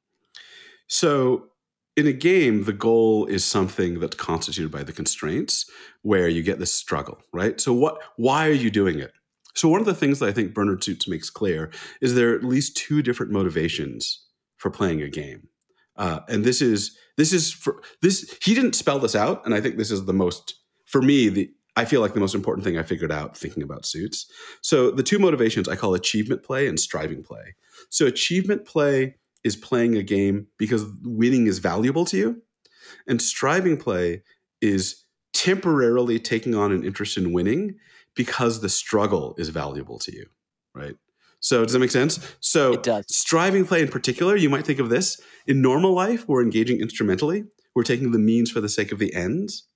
So 0.89 1.51
in 1.97 2.07
a 2.09 2.13
game, 2.13 2.65
the 2.65 2.73
goal 2.73 3.27
is 3.27 3.45
something 3.45 4.01
that's 4.01 4.17
constituted 4.17 4.73
by 4.73 4.83
the 4.83 4.93
constraints, 4.93 5.71
where 6.03 6.29
you 6.29 6.43
get 6.43 6.59
this 6.59 6.75
struggle, 6.75 7.19
right? 7.33 7.61
So 7.61 7.73
what? 7.73 7.99
Why 8.17 8.49
are 8.49 8.53
you 8.53 8.71
doing 8.71 8.99
it? 8.99 9.13
So 9.55 9.69
one 9.69 9.81
of 9.81 9.87
the 9.87 9.95
things 9.95 10.19
that 10.19 10.29
I 10.29 10.33
think 10.33 10.55
Bernard 10.55 10.83
Suits 10.83 11.09
makes 11.09 11.31
clear 11.31 11.71
is 12.01 12.15
there 12.15 12.33
are 12.33 12.37
at 12.37 12.45
least 12.45 12.77
two 12.77 13.03
different 13.03 13.33
motivations 13.33 14.27
for 14.57 14.71
playing 14.71 15.03
a 15.03 15.09
game. 15.09 15.49
Uh, 15.97 16.21
and 16.29 16.45
this 16.45 16.63
is 16.63 16.97
this 17.17 17.33
is 17.35 17.53
for 17.53 17.83
this 18.01 18.39
he 18.43 18.55
didn't 18.55 18.75
spell 18.75 18.99
this 18.99 19.15
out 19.15 19.45
and 19.45 19.55
i 19.55 19.61
think 19.61 19.77
this 19.77 19.91
is 19.91 20.07
the 20.07 20.13
most 20.15 20.55
for 20.87 21.03
me 21.03 21.29
the 21.29 21.51
i 21.77 21.85
feel 21.85 22.01
like 22.01 22.15
the 22.15 22.21
most 22.21 22.35
important 22.35 22.65
thing 22.65 22.79
i 22.79 22.83
figured 22.83 23.13
out 23.13 23.37
thinking 23.37 23.63
about 23.63 23.85
suits 23.85 24.27
so 24.63 24.91
the 24.91 25.03
two 25.03 25.19
motivations 25.19 25.69
i 25.69 25.77
call 25.77 25.93
achievement 25.93 26.43
play 26.43 26.67
and 26.67 26.81
striving 26.81 27.23
play 27.23 27.55
so 27.91 28.07
achievement 28.07 28.65
play 28.65 29.17
is 29.45 29.55
playing 29.55 29.97
a 29.97 30.03
game 30.03 30.47
because 30.57 30.87
winning 31.03 31.47
is 31.47 31.59
valuable 31.59 32.07
to 32.07 32.17
you 32.17 32.43
and 33.07 33.21
striving 33.21 33.77
play 33.77 34.23
is 34.63 35.05
temporarily 35.35 36.19
taking 36.19 36.55
on 36.55 36.73
an 36.73 36.85
interest 36.85 37.19
in 37.19 37.35
winning 37.35 37.75
because 38.15 38.61
the 38.61 38.69
struggle 38.69 39.35
is 39.39 39.49
valuable 39.49 39.99
to 40.01 40.15
you, 40.15 40.27
right? 40.75 40.97
So 41.41 41.63
does 41.63 41.73
that 41.73 41.79
make 41.79 41.91
sense? 41.91 42.19
So 42.41 42.83
striving 43.09 43.65
play 43.65 43.81
in 43.81 43.89
particular, 43.89 44.37
you 44.37 44.51
might 44.51 44.67
think 44.67 44.79
of 44.79 44.91
this 44.91 45.21
in 45.47 45.63
normal 45.63 45.95
life, 45.95 46.29
we're 46.29 46.43
engaging 46.43 46.81
instrumentally, 46.81 47.45
we're 47.75 47.83
taking 47.83 48.13
the 48.13 48.19
means 48.19 48.51
for 48.51 48.61
the 48.61 48.69
sake 48.69 48.93
of 48.93 48.99
the 48.99 49.15
ends. 49.15 49.67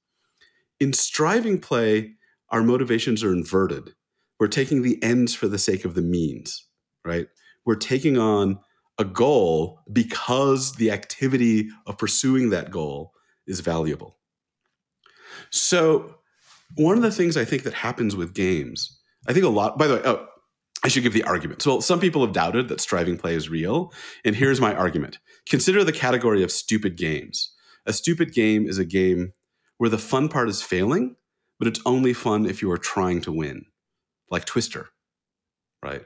In 0.79 0.93
striving 0.93 1.59
play, 1.59 2.14
our 2.50 2.62
motivations 2.62 3.25
are 3.25 3.33
inverted. 3.33 3.95
We're 4.38 4.49
taking 4.49 4.83
the 4.83 5.03
ends 5.03 5.35
for 5.35 5.49
the 5.49 5.59
sake 5.59 5.85
of 5.85 5.95
the 5.95 6.03
means, 6.03 6.67
right? 7.05 7.29
We're 7.64 7.76
taking 7.76 8.19
on 8.19 8.59
a 8.99 9.05
goal 9.05 9.81
because 9.91 10.75
the 10.75 10.91
activity 10.91 11.69
of 11.87 11.97
pursuing 11.97 12.50
that 12.50 12.71
goal 12.71 13.12
is 13.47 13.61
valuable. 13.61 14.19
So 15.50 16.17
one 16.76 16.97
of 16.97 17.02
the 17.02 17.11
things 17.11 17.37
I 17.37 17.45
think 17.45 17.62
that 17.64 17.75
happens 17.75 18.16
with 18.16 18.35
games, 18.35 19.00
I 19.26 19.33
think 19.33 19.45
a 19.45 19.49
lot, 19.49 19.78
by 19.78 19.87
the 19.87 19.95
way, 19.95 20.02
oh, 20.04 20.26
I 20.85 20.88
should 20.88 21.02
give 21.02 21.14
the 21.14 21.25
argument. 21.25 21.62
So 21.62 21.81
some 21.81 21.99
people 21.99 22.25
have 22.25 22.35
doubted 22.35 22.69
that 22.69 22.81
striving 22.81 23.16
play 23.16 23.35
is 23.35 23.49
real. 23.49 23.93
And 24.25 24.37
here's 24.37 24.61
my 24.61 24.75
argument 24.75 25.19
consider 25.47 25.83
the 25.83 25.93
category 25.93 26.43
of 26.43 26.52
stupid 26.52 26.97
games. 26.97 27.52
A 27.87 27.93
stupid 27.93 28.33
game 28.33 28.66
is 28.66 28.78
a 28.78 28.85
game 28.85 29.33
where 29.78 29.90
the 29.90 29.99
fun 29.99 30.28
part 30.28 30.49
is 30.49 30.62
failing, 30.62 31.16
but 31.59 31.69
it's 31.69 31.81
only 31.87 32.12
fun 32.12 32.47
if 32.47 32.62
you 32.62 32.71
are 32.71 32.78
trying 32.78 33.21
to 33.23 33.33
win, 33.33 33.66
like 34.31 34.45
Twister, 34.45 34.90
right? 35.83 36.04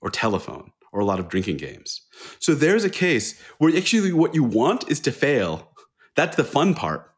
Or 0.00 0.10
Telephone, 0.10 0.72
or 0.92 1.00
a 1.00 1.04
lot 1.04 1.20
of 1.20 1.28
drinking 1.28 1.56
games. 1.56 2.02
So 2.38 2.54
there's 2.54 2.84
a 2.84 2.90
case 2.90 3.40
where 3.58 3.76
actually 3.76 4.12
what 4.12 4.34
you 4.34 4.44
want 4.44 4.90
is 4.90 5.00
to 5.00 5.12
fail. 5.12 5.72
That's 6.16 6.36
the 6.36 6.44
fun 6.44 6.74
part. 6.74 7.10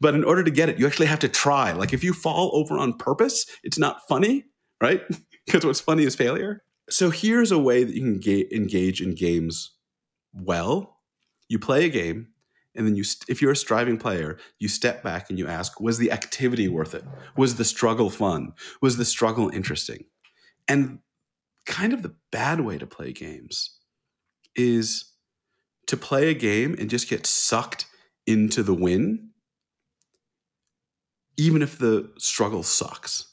But 0.00 0.14
in 0.14 0.24
order 0.24 0.44
to 0.44 0.50
get 0.50 0.68
it, 0.68 0.78
you 0.78 0.86
actually 0.86 1.06
have 1.06 1.20
to 1.20 1.28
try. 1.28 1.72
Like 1.72 1.92
if 1.92 2.04
you 2.04 2.12
fall 2.12 2.50
over 2.54 2.78
on 2.78 2.94
purpose, 2.94 3.46
it's 3.62 3.78
not 3.78 4.06
funny, 4.08 4.44
right? 4.80 5.02
because 5.46 5.64
what's 5.64 5.80
funny 5.80 6.04
is 6.04 6.14
failure. 6.14 6.62
So 6.88 7.10
here's 7.10 7.50
a 7.50 7.58
way 7.58 7.84
that 7.84 7.94
you 7.94 8.02
can 8.02 8.20
ga- 8.20 8.48
engage 8.52 9.00
in 9.00 9.14
games 9.14 9.72
well. 10.32 10.98
You 11.48 11.58
play 11.58 11.84
a 11.84 11.88
game, 11.88 12.28
and 12.74 12.86
then 12.86 12.96
you, 12.96 13.04
st- 13.04 13.28
if 13.28 13.40
you're 13.40 13.52
a 13.52 13.56
striving 13.56 13.96
player, 13.96 14.38
you 14.58 14.68
step 14.68 15.02
back 15.02 15.30
and 15.30 15.38
you 15.38 15.46
ask, 15.46 15.80
was 15.80 15.98
the 15.98 16.12
activity 16.12 16.68
worth 16.68 16.94
it? 16.94 17.04
Was 17.36 17.56
the 17.56 17.64
struggle 17.64 18.10
fun? 18.10 18.52
Was 18.82 18.96
the 18.96 19.04
struggle 19.04 19.48
interesting? 19.48 20.04
And 20.68 20.98
kind 21.64 21.92
of 21.92 22.02
the 22.02 22.14
bad 22.30 22.60
way 22.60 22.78
to 22.78 22.86
play 22.86 23.12
games 23.12 23.78
is 24.54 25.12
to 25.86 25.96
play 25.96 26.28
a 26.28 26.34
game 26.34 26.74
and 26.78 26.90
just 26.90 27.08
get 27.08 27.26
sucked 27.26 27.86
into 28.26 28.62
the 28.62 28.74
win, 28.74 29.30
even 31.36 31.62
if 31.62 31.78
the 31.78 32.10
struggle 32.18 32.62
sucks. 32.62 33.26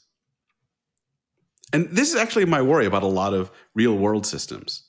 And 1.72 1.88
this 1.90 2.10
is 2.10 2.16
actually 2.16 2.44
my 2.44 2.62
worry 2.62 2.86
about 2.86 3.02
a 3.02 3.08
lot 3.08 3.34
of 3.34 3.50
real 3.74 3.96
world 3.96 4.26
systems. 4.26 4.84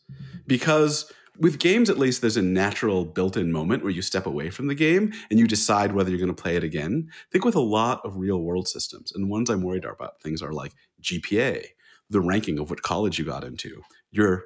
Because 0.46 1.12
with 1.38 1.60
games, 1.60 1.90
at 1.90 1.98
least, 1.98 2.22
there's 2.22 2.38
a 2.38 2.42
natural 2.42 3.04
built 3.06 3.36
in 3.36 3.52
moment 3.52 3.84
where 3.84 3.92
you 3.92 4.02
step 4.02 4.26
away 4.26 4.50
from 4.50 4.68
the 4.68 4.76
game 4.76 5.12
and 5.30 5.40
you 5.40 5.48
decide 5.48 5.94
whether 5.94 6.10
you're 6.10 6.20
going 6.20 6.34
to 6.34 6.42
play 6.42 6.56
it 6.56 6.64
again. 6.64 7.10
I 7.12 7.32
think 7.32 7.44
with 7.44 7.56
a 7.56 7.60
lot 7.60 8.02
of 8.06 8.18
real 8.18 8.42
world 8.42 8.68
systems, 8.68 9.12
and 9.12 9.24
the 9.24 9.28
ones 9.28 9.50
I'm 9.50 9.64
worried 9.64 9.86
about, 9.86 10.22
things 10.22 10.42
are 10.42 10.54
like 10.54 10.74
GPA, 11.02 11.66
the 12.10 12.22
ranking 12.22 12.60
of 12.60 12.70
what 12.70 12.84
college 12.84 13.20
you 13.20 13.26
got 13.26 13.44
into, 13.44 13.82
your 14.12 14.46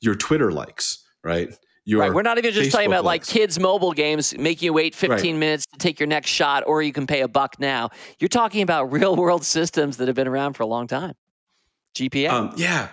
your 0.00 0.14
Twitter 0.14 0.50
likes, 0.50 1.04
right? 1.22 1.54
Your 1.90 2.00
right. 2.02 2.14
We're 2.14 2.22
not 2.22 2.38
even 2.38 2.52
just 2.52 2.68
Facebook 2.68 2.72
talking 2.72 2.86
about 2.86 3.04
like 3.04 3.26
kids' 3.26 3.58
mobile 3.58 3.90
games, 3.90 4.32
making 4.38 4.66
you 4.66 4.72
wait 4.72 4.94
15 4.94 5.10
Right. 5.10 5.38
minutes 5.38 5.66
to 5.72 5.78
take 5.78 5.98
your 5.98 6.06
next 6.06 6.30
shot, 6.30 6.62
or 6.64 6.82
you 6.82 6.92
can 6.92 7.04
pay 7.04 7.20
a 7.22 7.26
buck 7.26 7.58
now. 7.58 7.90
You're 8.20 8.28
talking 8.28 8.62
about 8.62 8.92
real 8.92 9.16
world 9.16 9.44
systems 9.44 9.96
that 9.96 10.06
have 10.06 10.14
been 10.14 10.28
around 10.28 10.52
for 10.52 10.62
a 10.62 10.66
long 10.66 10.86
time. 10.86 11.14
GPA. 11.96 12.30
Um, 12.30 12.52
yeah, 12.56 12.90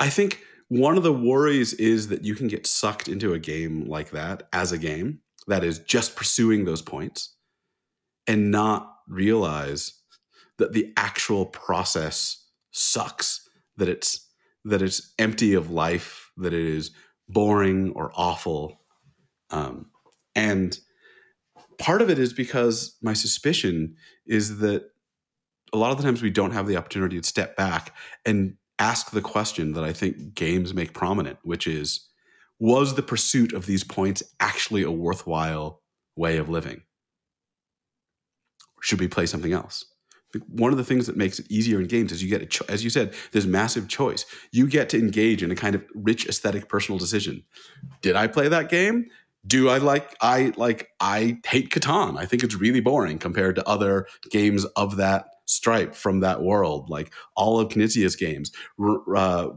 I 0.00 0.10
think 0.10 0.40
one 0.66 0.96
of 0.96 1.04
the 1.04 1.12
worries 1.12 1.74
is 1.74 2.08
that 2.08 2.24
you 2.24 2.34
can 2.34 2.48
get 2.48 2.66
sucked 2.66 3.06
into 3.06 3.34
a 3.34 3.38
game 3.38 3.84
like 3.86 4.10
that 4.10 4.48
as 4.52 4.72
a 4.72 4.78
game 4.78 5.20
that 5.46 5.62
is 5.62 5.78
just 5.78 6.16
pursuing 6.16 6.64
those 6.64 6.82
points 6.82 7.36
and 8.26 8.50
not 8.50 8.96
realize 9.06 9.92
that 10.58 10.72
the 10.72 10.92
actual 10.96 11.46
process 11.46 12.48
sucks 12.72 13.48
that 13.76 13.88
it's 13.88 14.28
that 14.64 14.82
it's 14.82 15.12
empty 15.20 15.54
of 15.54 15.70
life 15.70 16.32
that 16.36 16.52
it 16.52 16.64
is 16.64 16.90
boring 17.34 17.92
or 17.94 18.10
awful 18.14 18.80
um, 19.50 19.90
and 20.34 20.78
part 21.78 22.02
of 22.02 22.10
it 22.10 22.18
is 22.18 22.32
because 22.32 22.96
my 23.02 23.12
suspicion 23.12 23.96
is 24.26 24.58
that 24.58 24.90
a 25.72 25.76
lot 25.76 25.90
of 25.90 25.96
the 25.96 26.02
times 26.02 26.22
we 26.22 26.30
don't 26.30 26.52
have 26.52 26.66
the 26.66 26.76
opportunity 26.76 27.20
to 27.20 27.26
step 27.26 27.56
back 27.56 27.94
and 28.24 28.56
ask 28.78 29.10
the 29.10 29.20
question 29.20 29.72
that 29.72 29.84
I 29.84 29.92
think 29.92 30.34
games 30.34 30.74
make 30.74 30.92
prominent, 30.92 31.38
which 31.42 31.66
is 31.66 32.08
was 32.58 32.94
the 32.94 33.02
pursuit 33.02 33.52
of 33.52 33.66
these 33.66 33.84
points 33.84 34.22
actually 34.40 34.82
a 34.82 34.90
worthwhile 34.90 35.82
way 36.16 36.36
of 36.36 36.48
living? 36.48 36.82
Should 38.80 39.00
we 39.00 39.08
play 39.08 39.26
something 39.26 39.52
else? 39.52 39.84
One 40.48 40.72
of 40.72 40.78
the 40.78 40.84
things 40.84 41.06
that 41.06 41.16
makes 41.16 41.38
it 41.38 41.46
easier 41.50 41.80
in 41.80 41.86
games 41.86 42.12
is 42.12 42.22
you 42.22 42.28
get, 42.28 42.42
a 42.42 42.46
cho- 42.46 42.64
as 42.68 42.84
you 42.84 42.90
said, 42.90 43.14
there's 43.32 43.46
massive 43.46 43.88
choice. 43.88 44.24
You 44.52 44.66
get 44.66 44.88
to 44.90 44.98
engage 44.98 45.42
in 45.42 45.50
a 45.50 45.54
kind 45.56 45.74
of 45.74 45.84
rich 45.94 46.26
aesthetic 46.26 46.68
personal 46.68 46.98
decision. 46.98 47.44
Did 48.02 48.16
I 48.16 48.26
play 48.26 48.48
that 48.48 48.68
game? 48.68 49.06
Do 49.46 49.68
I 49.68 49.78
like 49.78 50.16
I 50.22 50.52
like 50.56 50.88
I 51.00 51.38
hate 51.46 51.70
Catan. 51.70 52.18
I 52.18 52.24
think 52.24 52.42
it's 52.42 52.54
really 52.54 52.80
boring 52.80 53.18
compared 53.18 53.56
to 53.56 53.68
other 53.68 54.06
games 54.30 54.64
of 54.76 54.96
that 54.96 55.26
stripe 55.44 55.94
from 55.94 56.20
that 56.20 56.42
world, 56.42 56.88
like 56.88 57.12
all 57.36 57.60
of 57.60 57.68
Knizia's 57.68 58.16
games. 58.16 58.50
R- 58.80 59.16
uh, 59.16 59.48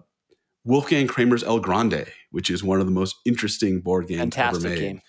Wolfgang 0.66 1.08
Kramer's 1.08 1.44
El 1.44 1.62
Grande, 1.62 2.06
which 2.32 2.50
is 2.50 2.62
one 2.62 2.82
of 2.82 2.86
the 2.86 2.92
most 2.92 3.16
interesting 3.26 3.80
board 3.80 4.08
games 4.08 4.20
Fantastic 4.20 4.66
ever 4.66 4.76
made. 4.76 4.80
game. 4.82 5.02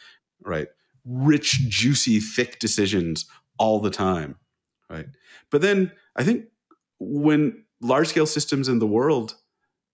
Right. 0.45 0.69
Rich, 1.05 1.69
juicy, 1.69 2.21
thick 2.21 2.61
decisions 2.61 3.27
all 3.59 3.81
the 3.81 3.91
time. 3.91 4.37
Right. 4.91 5.07
But 5.51 5.63
then 5.63 5.93
I 6.17 6.25
think 6.25 6.47
when 6.99 7.65
large 7.81 8.09
scale 8.09 8.27
systems 8.27 8.69
in 8.69 8.79
the 8.79 8.87
world 8.87 9.37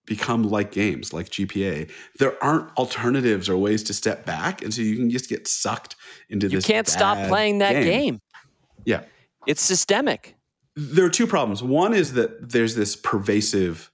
become 0.05 0.43
like 0.43 0.71
games, 0.71 1.13
like 1.13 1.29
GPA, 1.29 1.91
there 2.19 2.41
aren't 2.43 2.75
alternatives 2.77 3.49
or 3.49 3.57
ways 3.57 3.83
to 3.83 3.93
step 3.93 4.25
back. 4.25 4.61
And 4.61 4.73
so 4.73 4.81
you 4.81 4.95
can 4.97 5.09
just 5.09 5.29
get 5.29 5.47
sucked 5.47 5.95
into 6.29 6.47
you 6.47 6.57
this. 6.57 6.67
You 6.67 6.73
can't 6.73 6.87
stop 6.87 7.27
playing 7.27 7.59
that 7.59 7.73
game. 7.73 8.19
Yeah. 8.85 9.03
It's 9.47 9.61
systemic. 9.61 10.35
There 10.75 11.05
are 11.05 11.09
two 11.09 11.27
problems. 11.27 11.63
One 11.63 11.93
is 11.93 12.13
that 12.13 12.51
there's 12.51 12.75
this 12.75 12.95
pervasive 12.95 13.91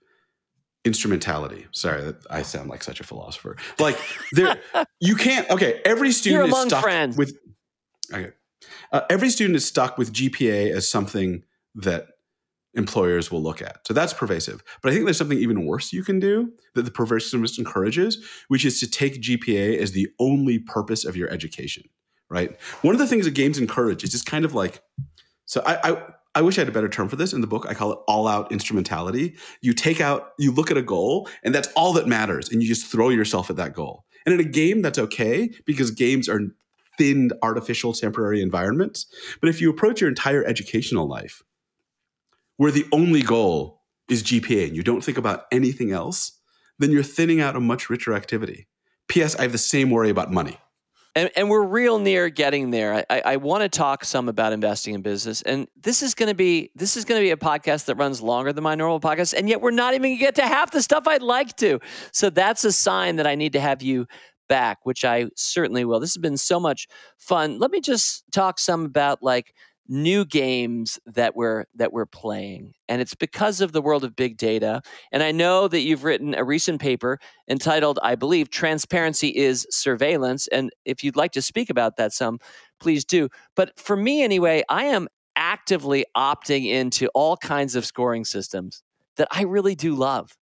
instrumentality. 0.83 1.67
Sorry, 1.71 2.01
that 2.01 2.25
I 2.29 2.41
sound 2.41 2.69
like 2.69 2.83
such 2.83 2.99
a 2.99 3.03
philosopher. 3.03 3.55
Like 3.79 3.99
there, 4.31 4.57
you 4.99 5.15
can't. 5.15 5.49
Okay, 5.49 5.81
every 5.85 6.11
student 6.11 6.47
You're 6.47 6.59
is 6.59 6.67
stuck 6.67 6.83
friends. 6.83 7.17
with. 7.17 7.37
Okay, 8.11 8.31
uh, 8.91 9.01
every 9.09 9.29
student 9.29 9.55
is 9.55 9.65
stuck 9.65 9.97
with 9.97 10.13
GPA 10.13 10.71
as 10.71 10.89
something 10.89 11.43
that 11.75 12.07
employers 12.73 13.31
will 13.31 13.41
look 13.41 13.61
at. 13.61 13.85
So 13.85 13.93
that's 13.93 14.13
pervasive. 14.13 14.63
But 14.81 14.91
I 14.91 14.93
think 14.93 15.05
there's 15.05 15.17
something 15.17 15.37
even 15.37 15.65
worse 15.65 15.91
you 15.91 16.03
can 16.03 16.19
do 16.19 16.51
that 16.75 16.83
the 16.83 16.91
perversiveness 16.91 17.57
encourages, 17.57 18.23
which 18.47 18.63
is 18.63 18.79
to 18.79 18.89
take 18.89 19.21
GPA 19.21 19.77
as 19.77 19.91
the 19.91 20.09
only 20.19 20.59
purpose 20.59 21.03
of 21.03 21.17
your 21.17 21.29
education. 21.29 21.83
Right. 22.29 22.57
One 22.81 22.95
of 22.95 22.99
the 22.99 23.07
things 23.07 23.25
that 23.25 23.33
games 23.33 23.57
encourage 23.57 24.05
is 24.05 24.11
just 24.11 24.25
kind 24.25 24.45
of 24.45 24.55
like. 24.55 24.81
So 25.45 25.61
I, 25.65 25.91
I 25.91 26.03
I 26.33 26.41
wish 26.41 26.57
I 26.57 26.61
had 26.61 26.69
a 26.69 26.71
better 26.71 26.87
term 26.87 27.09
for 27.09 27.17
this 27.17 27.33
in 27.33 27.41
the 27.41 27.47
book. 27.47 27.65
I 27.67 27.73
call 27.73 27.91
it 27.91 27.99
all 28.07 28.25
out 28.25 28.51
instrumentality. 28.53 29.35
You 29.61 29.73
take 29.73 29.99
out, 29.99 30.31
you 30.39 30.53
look 30.53 30.71
at 30.71 30.77
a 30.77 30.81
goal, 30.81 31.27
and 31.43 31.53
that's 31.53 31.67
all 31.75 31.91
that 31.93 32.07
matters, 32.07 32.49
and 32.49 32.61
you 32.61 32.69
just 32.69 32.85
throw 32.85 33.09
yourself 33.09 33.49
at 33.49 33.57
that 33.57 33.73
goal. 33.73 34.05
And 34.25 34.33
in 34.33 34.39
a 34.39 34.49
game, 34.49 34.81
that's 34.81 34.97
okay 34.97 35.51
because 35.65 35.91
games 35.91 36.29
are 36.29 36.39
thinned, 36.97 37.33
artificial, 37.41 37.93
temporary 37.93 38.41
environments. 38.41 39.05
But 39.39 39.49
if 39.49 39.61
you 39.61 39.69
approach 39.69 40.01
your 40.01 40.09
entire 40.09 40.43
educational 40.43 41.07
life 41.07 41.43
where 42.57 42.71
the 42.71 42.85
only 42.91 43.21
goal 43.21 43.81
is 44.09 44.23
GPA 44.23 44.67
and 44.67 44.75
you 44.75 44.83
don't 44.83 45.03
think 45.03 45.17
about 45.17 45.45
anything 45.51 45.91
else, 45.91 46.39
then 46.79 46.91
you're 46.91 47.03
thinning 47.03 47.41
out 47.41 47.55
a 47.55 47.59
much 47.59 47.89
richer 47.89 48.13
activity. 48.13 48.67
P.S. 49.07 49.35
I 49.35 49.43
have 49.43 49.51
the 49.51 49.57
same 49.57 49.89
worry 49.89 50.09
about 50.09 50.31
money. 50.31 50.57
And, 51.13 51.29
and 51.35 51.49
we're 51.49 51.65
real 51.65 51.99
near 51.99 52.29
getting 52.29 52.71
there. 52.71 53.05
I, 53.09 53.21
I 53.25 53.35
want 53.35 53.63
to 53.63 53.69
talk 53.69 54.05
some 54.05 54.29
about 54.29 54.53
investing 54.53 54.93
in 54.93 55.01
business, 55.01 55.41
and 55.41 55.67
this 55.81 56.01
is 56.01 56.15
going 56.15 56.29
to 56.29 56.35
be 56.35 56.71
this 56.73 56.95
is 56.95 57.03
going 57.03 57.19
to 57.19 57.25
be 57.25 57.31
a 57.31 57.37
podcast 57.37 57.85
that 57.85 57.95
runs 57.95 58.21
longer 58.21 58.53
than 58.53 58.63
my 58.63 58.75
normal 58.75 59.01
podcast, 59.01 59.33
and 59.33 59.49
yet 59.49 59.59
we're 59.59 59.71
not 59.71 59.93
even 59.93 60.03
going 60.03 60.17
to 60.17 60.21
get 60.21 60.35
to 60.35 60.43
half 60.43 60.71
the 60.71 60.81
stuff 60.81 61.07
I'd 61.07 61.21
like 61.21 61.57
to. 61.57 61.81
So 62.13 62.29
that's 62.29 62.63
a 62.63 62.71
sign 62.71 63.17
that 63.17 63.27
I 63.27 63.35
need 63.35 63.51
to 63.53 63.59
have 63.59 63.81
you 63.81 64.07
back, 64.51 64.79
which 64.83 65.05
I 65.05 65.27
certainly 65.37 65.85
will. 65.85 66.01
This 66.01 66.13
has 66.13 66.21
been 66.21 66.35
so 66.35 66.59
much 66.59 66.85
fun. 67.17 67.57
Let 67.57 67.71
me 67.71 67.79
just 67.79 68.25
talk 68.33 68.59
some 68.59 68.83
about 68.83 69.23
like 69.23 69.53
new 69.87 70.25
games 70.25 70.99
that 71.05 71.37
we're 71.37 71.63
that 71.73 71.93
we're 71.93 72.05
playing 72.05 72.73
and 72.89 73.01
it's 73.01 73.15
because 73.15 73.61
of 73.61 73.71
the 73.71 73.81
world 73.81 74.03
of 74.03 74.15
big 74.15 74.37
data 74.37 74.81
and 75.11 75.21
i 75.21 75.31
know 75.31 75.67
that 75.67 75.81
you've 75.81 76.05
written 76.05 76.33
a 76.35 76.43
recent 76.45 76.79
paper 76.79 77.19
entitled 77.49 77.99
i 78.03 78.15
believe 78.15 78.49
transparency 78.49 79.29
is 79.29 79.67
surveillance 79.69 80.47
and 80.47 80.69
if 80.85 81.03
you'd 81.03 81.17
like 81.17 81.31
to 81.31 81.41
speak 81.41 81.69
about 81.69 81.97
that 81.97 82.13
some 82.13 82.39
please 82.79 83.03
do 83.03 83.27
but 83.55 83.77
for 83.77 83.97
me 83.97 84.23
anyway 84.23 84.63
i 84.69 84.85
am 84.85 85.09
actively 85.35 86.05
opting 86.15 86.67
into 86.69 87.07
all 87.15 87.35
kinds 87.35 87.75
of 87.75 87.85
scoring 87.85 88.23
systems 88.23 88.83
that 89.17 89.27
i 89.31 89.41
really 89.41 89.75
do 89.75 89.93
love 89.93 90.37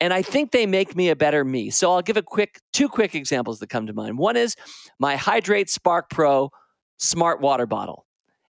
and 0.00 0.12
I 0.12 0.22
think 0.22 0.50
they 0.50 0.66
make 0.66 0.96
me 0.96 1.10
a 1.10 1.16
better 1.16 1.44
me. 1.44 1.70
So 1.70 1.92
I'll 1.92 2.02
give 2.02 2.16
a 2.16 2.22
quick 2.22 2.60
two 2.72 2.88
quick 2.88 3.14
examples 3.14 3.58
that 3.60 3.68
come 3.68 3.86
to 3.86 3.92
mind. 3.92 4.18
One 4.18 4.36
is 4.36 4.56
my 4.98 5.16
HidrateSpark 5.16 6.04
Pro 6.10 6.50
smart 6.98 7.40
water 7.40 7.66
bottle. 7.66 8.06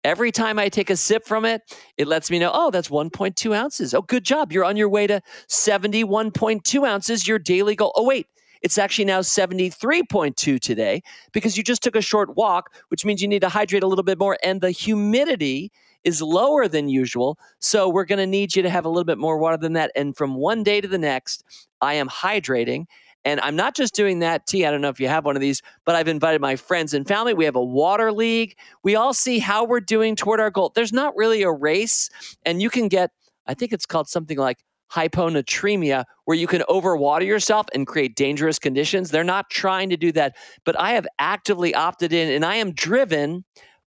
Every 0.05 0.31
time 0.31 0.59
I 0.59 0.69
take 0.69 0.89
a 0.91 0.97
sip 0.97 1.27
from 1.27 1.45
it, 1.45 1.63
it 1.97 2.07
lets 2.07 2.31
me 2.31 2.39
know, 2.39 2.53
oh, 2.55 2.71
that's 2.71 2.89
1.2 2.89 3.57
ounces. 3.57 3.93
Oh, 3.93 4.03
good 4.03 4.25
job. 4.25 4.53
You're 4.53 4.65
on 4.65 4.77
your 4.77 4.89
way 4.89 5.09
to 5.09 5.21
71.2 5.49 6.89
ounces, 6.89 7.27
your 7.27 7.41
daily 7.41 7.75
goal. 7.75 7.93
Oh, 7.97 8.05
wait, 8.05 8.29
it's 8.63 8.79
actually 8.79 9.07
now 9.07 9.21
73.2 9.21 10.61
today 10.61 11.03
because 11.33 11.57
you 11.57 11.65
just 11.65 11.83
took 11.83 11.97
a 11.97 12.01
short 12.01 12.37
walk, 12.37 12.73
which 12.89 13.05
means 13.05 13.21
you 13.21 13.27
need 13.27 13.43
to 13.43 13.49
hydrate 13.49 13.83
a 13.83 13.89
little 13.89 14.05
bit 14.05 14.19
more. 14.19 14.39
And 14.45 14.61
the 14.61 14.71
humidity 14.71 15.73
is 16.07 16.23
lower 16.23 16.69
than 16.69 16.89
usual. 16.89 17.39
So 17.59 17.91
we're 17.91 18.07
going 18.07 18.21
to 18.21 18.27
need 18.27 18.57
you 18.57 18.63
to 18.63 18.71
have 18.71 18.87
a 18.87 18.89
little 18.89 19.05
bit 19.05 19.19
more 19.19 19.37
water 19.37 19.59
than 19.59 19.75
that. 19.75 19.91
And 19.95 20.17
from 20.17 20.37
one 20.37 20.63
day 20.63 20.81
to 20.81 20.89
the 20.89 20.97
next, 20.97 21.45
I 21.83 21.95
am 21.95 22.09
hydrating. 22.09 22.87
And 23.25 23.41
I'm 23.41 23.57
not 23.57 23.75
just 23.75 23.93
doing 23.93 24.21
that, 24.21 24.47
T. 24.47 24.65
I 24.65 24.71
don't 24.71 24.81
know 24.81 24.89
if 24.89 25.01
you 25.01 25.09
have 25.09 25.25
one 25.25 25.35
of 25.35 25.43
these, 25.43 25.61
but 25.85 25.97
I've 25.97 26.07
invited 26.07 26.41
my 26.41 26.55
friends 26.55 26.95
and 26.95 27.09
family. 27.09 27.35
We 27.35 27.45
have 27.45 27.57
a 27.57 27.65
water 27.65 28.13
league. 28.13 28.57
We 28.85 28.95
all 28.95 29.13
see 29.13 29.41
how 29.41 29.65
we're 29.65 29.81
doing 29.81 30.15
toward 30.15 30.39
our 30.39 30.49
goal. 30.49 30.71
There's 30.73 30.93
not 30.93 31.17
really 31.17 31.43
a 31.43 31.51
race, 31.51 32.09
and 32.45 32.63
you 32.63 32.71
can 32.71 32.87
get, 32.87 33.11
I 33.45 33.55
think 33.55 33.73
it's 33.73 33.85
called 33.85 34.09
something 34.09 34.39
like 34.39 34.59
hyponatremia, 34.93 36.05
where 36.27 36.37
you 36.37 36.47
can 36.47 36.63
overwater 36.71 37.27
yourself 37.27 37.67
and 37.75 37.85
create 37.85 38.15
dangerous 38.15 38.61
conditions. 38.61 39.11
They're 39.11 39.25
not 39.25 39.51
trying 39.51 39.91
to 39.91 39.97
do 39.97 40.13
that, 40.13 40.37
but 40.65 40.79
I 40.79 40.93
have 40.93 41.09
actively 41.19 41.75
opted 41.75 42.13
in, 42.13 42.31
and 42.31 42.45
I 42.45 42.55
am 42.55 42.71
driven 42.71 43.45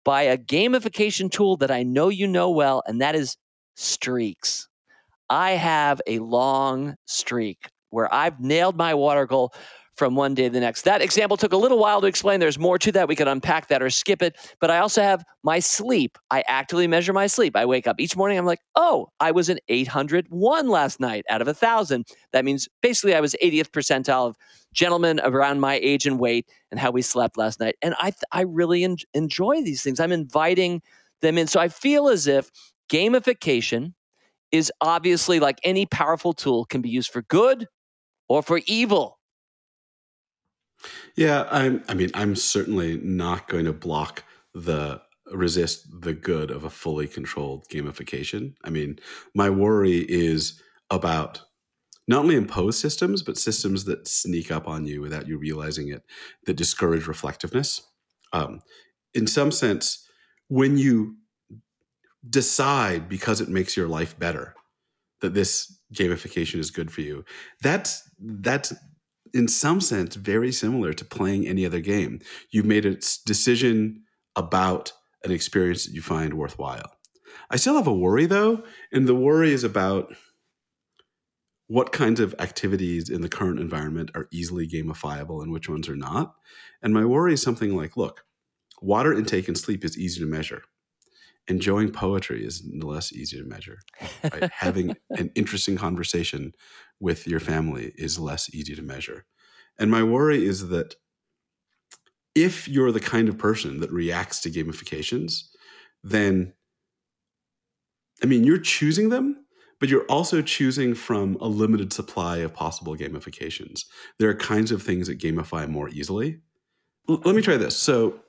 by 0.07 0.23
a 0.23 0.37
gamification 0.37 1.29
tool 1.29 1.57
that 1.57 1.69
I 1.69 1.83
know 1.83 2.07
you 2.07 2.27
know 2.29 2.49
well, 2.49 2.81
and 2.87 3.01
that 3.01 3.13
is 3.13 3.35
streaks. 3.75 4.69
I 5.29 5.51
have 5.51 6.01
a 6.07 6.19
long 6.19 6.95
streak 7.07 7.67
where 7.89 8.13
I've 8.13 8.39
nailed 8.39 8.77
my 8.77 8.93
water 8.93 9.25
goal 9.25 9.53
from 9.97 10.15
one 10.15 10.35
day 10.35 10.43
to 10.43 10.49
the 10.49 10.59
next. 10.59 10.83
That 10.83 11.01
example 11.01 11.37
took 11.37 11.53
a 11.53 11.57
little 11.57 11.79
while 11.79 12.01
to 12.01 12.07
explain. 12.07 12.39
There's 12.39 12.59
more 12.59 12.77
to 12.77 12.91
that. 12.93 13.07
We 13.07 13.15
could 13.15 13.27
unpack 13.27 13.67
that 13.67 13.81
or 13.81 13.89
skip 13.89 14.21
it. 14.21 14.37
But 14.61 14.69
I 14.69 14.77
also 14.77 15.01
have 15.01 15.25
my 15.43 15.59
sleep. 15.59 16.17
I 16.29 16.43
actively 16.47 16.87
measure 16.87 17.13
my 17.13 17.27
sleep. 17.27 17.55
I 17.55 17.65
wake 17.65 17.87
up 17.87 17.99
each 17.99 18.15
morning. 18.15 18.37
I'm 18.37 18.45
like, 18.45 18.61
oh, 18.75 19.09
I 19.19 19.31
was 19.31 19.49
an 19.49 19.59
801 19.67 20.69
last 20.69 20.99
night 20.99 21.25
out 21.29 21.41
of 21.41 21.47
a 21.47 21.53
thousand. 21.53 22.05
That 22.31 22.45
means 22.45 22.69
basically 22.81 23.15
I 23.15 23.21
was 23.21 23.35
80th 23.43 23.71
percentile 23.71 24.27
of 24.27 24.37
gentlemen 24.73 25.19
around 25.23 25.59
my 25.59 25.79
age 25.81 26.05
and 26.05 26.19
weight 26.19 26.47
and 26.69 26.79
how 26.79 26.91
we 26.91 27.01
slept 27.01 27.37
last 27.37 27.59
night. 27.59 27.75
And 27.81 27.95
I, 27.97 28.13
I 28.31 28.41
really 28.41 28.83
en- 28.83 28.97
enjoy 29.13 29.63
these 29.63 29.81
things. 29.81 29.99
I'm 29.99 30.11
inviting 30.11 30.81
them 31.21 31.37
in. 31.37 31.47
So 31.47 31.59
I 31.59 31.69
feel 31.69 32.07
as 32.07 32.27
if 32.27 32.51
gamification 32.91 33.93
is 34.51 34.71
obviously 34.79 35.39
like 35.39 35.59
any 35.63 35.85
powerful 35.85 36.33
tool 36.33 36.65
can 36.65 36.81
be 36.81 36.89
used 36.89 37.11
for 37.11 37.23
good 37.23 37.67
or 38.29 38.41
for 38.41 38.61
evil. 38.65 39.16
Yeah, 41.15 41.47
I'm 41.51 41.83
I 41.87 41.93
mean, 41.93 42.11
I'm 42.13 42.35
certainly 42.35 42.97
not 42.97 43.47
going 43.47 43.65
to 43.65 43.73
block 43.73 44.23
the 44.53 45.01
resist 45.31 45.87
the 46.01 46.13
good 46.13 46.51
of 46.51 46.63
a 46.63 46.69
fully 46.69 47.07
controlled 47.07 47.67
gamification. 47.69 48.55
I 48.63 48.69
mean, 48.69 48.99
my 49.35 49.49
worry 49.49 49.99
is 49.99 50.61
about 50.89 51.41
not 52.07 52.21
only 52.21 52.35
imposed 52.35 52.79
systems, 52.79 53.21
but 53.23 53.37
systems 53.37 53.85
that 53.85 54.07
sneak 54.07 54.51
up 54.51 54.67
on 54.67 54.85
you 54.85 55.01
without 55.01 55.27
you 55.27 55.37
realizing 55.37 55.89
it, 55.89 56.03
that 56.45 56.55
discourage 56.55 57.07
reflectiveness. 57.07 57.81
Um, 58.33 58.61
in 59.13 59.27
some 59.27 59.51
sense, 59.51 60.07
when 60.47 60.77
you 60.77 61.17
decide 62.29 63.07
because 63.09 63.41
it 63.41 63.49
makes 63.49 63.77
your 63.77 63.87
life 63.87 64.17
better 64.17 64.55
that 65.21 65.33
this 65.33 65.79
gamification 65.93 66.59
is 66.59 66.71
good 66.71 66.91
for 66.91 67.01
you, 67.01 67.25
that's 67.61 68.09
that's 68.19 68.73
in 69.37 69.47
some 69.47 69.79
sense 69.79 70.15
very 70.15 70.51
similar 70.51 70.93
to 70.93 71.05
playing 71.05 71.47
any 71.47 71.65
other 71.65 71.79
game. 71.79 72.19
You've 72.51 72.65
made 72.65 72.85
a 72.85 72.97
decision 73.25 74.03
about 74.35 74.93
an 75.23 75.31
experience 75.31 75.85
that 75.85 75.93
you 75.93 76.01
find 76.01 76.33
worthwhile. 76.33 76.91
I 77.49 77.55
still 77.55 77.75
have 77.75 77.87
a 77.87 77.93
worry 77.93 78.25
though, 78.25 78.63
and 78.91 79.07
the 79.07 79.15
worry 79.15 79.53
is 79.53 79.63
about 79.63 80.15
what 81.67 81.91
kinds 81.91 82.19
of 82.19 82.33
activities 82.39 83.09
in 83.09 83.21
the 83.21 83.29
current 83.29 83.59
environment 83.59 84.11
are 84.15 84.27
easily 84.31 84.67
gamifiable 84.67 85.41
and 85.41 85.51
which 85.51 85.67
ones 85.67 85.89
are 85.89 85.97
not. 85.97 86.35
And 86.81 86.93
my 86.93 87.03
worry 87.03 87.33
is 87.33 87.41
something 87.41 87.75
like 87.75 87.97
look, 87.97 88.25
water 88.81 89.13
intake 89.13 89.47
and 89.47 89.57
sleep 89.57 89.83
is 89.83 89.97
easy 89.97 90.19
to 90.21 90.25
measure. 90.25 90.63
Enjoying 91.47 91.91
poetry 91.91 92.45
is 92.45 92.63
less 92.73 93.13
easy 93.13 93.37
to 93.37 93.45
measure. 93.45 93.79
Right? 94.23 94.51
Having 94.53 94.95
an 95.11 95.31
interesting 95.35 95.77
conversation 95.77 96.53
with 96.99 97.27
your 97.27 97.39
family 97.39 97.93
is 97.95 98.19
less 98.19 98.53
easy 98.53 98.75
to 98.75 98.81
measure. 98.81 99.25
And 99.79 99.89
my 99.91 100.03
worry 100.03 100.45
is 100.45 100.69
that 100.69 100.95
if 102.35 102.67
you're 102.67 102.91
the 102.91 102.99
kind 102.99 103.29
of 103.29 103.37
person 103.37 103.79
that 103.79 103.91
reacts 103.91 104.41
to 104.41 104.51
gamifications, 104.51 105.43
then 106.03 106.53
I 108.21 108.25
mean, 108.25 108.43
you're 108.43 108.57
choosing 108.57 109.09
them, 109.09 109.45
but 109.79 109.89
you're 109.89 110.05
also 110.05 110.41
choosing 110.41 110.95
from 110.95 111.37
a 111.39 111.47
limited 111.47 111.93
supply 111.93 112.37
of 112.37 112.53
possible 112.53 112.95
gamifications. 112.95 113.85
There 114.19 114.29
are 114.29 114.35
kinds 114.35 114.71
of 114.71 114.81
things 114.81 115.07
that 115.07 115.19
gamify 115.19 115.67
more 115.67 115.89
easily. 115.89 116.39
L- 117.09 117.21
let 117.25 117.35
me 117.35 117.41
try 117.41 117.57
this. 117.57 117.75
So, 117.77 118.19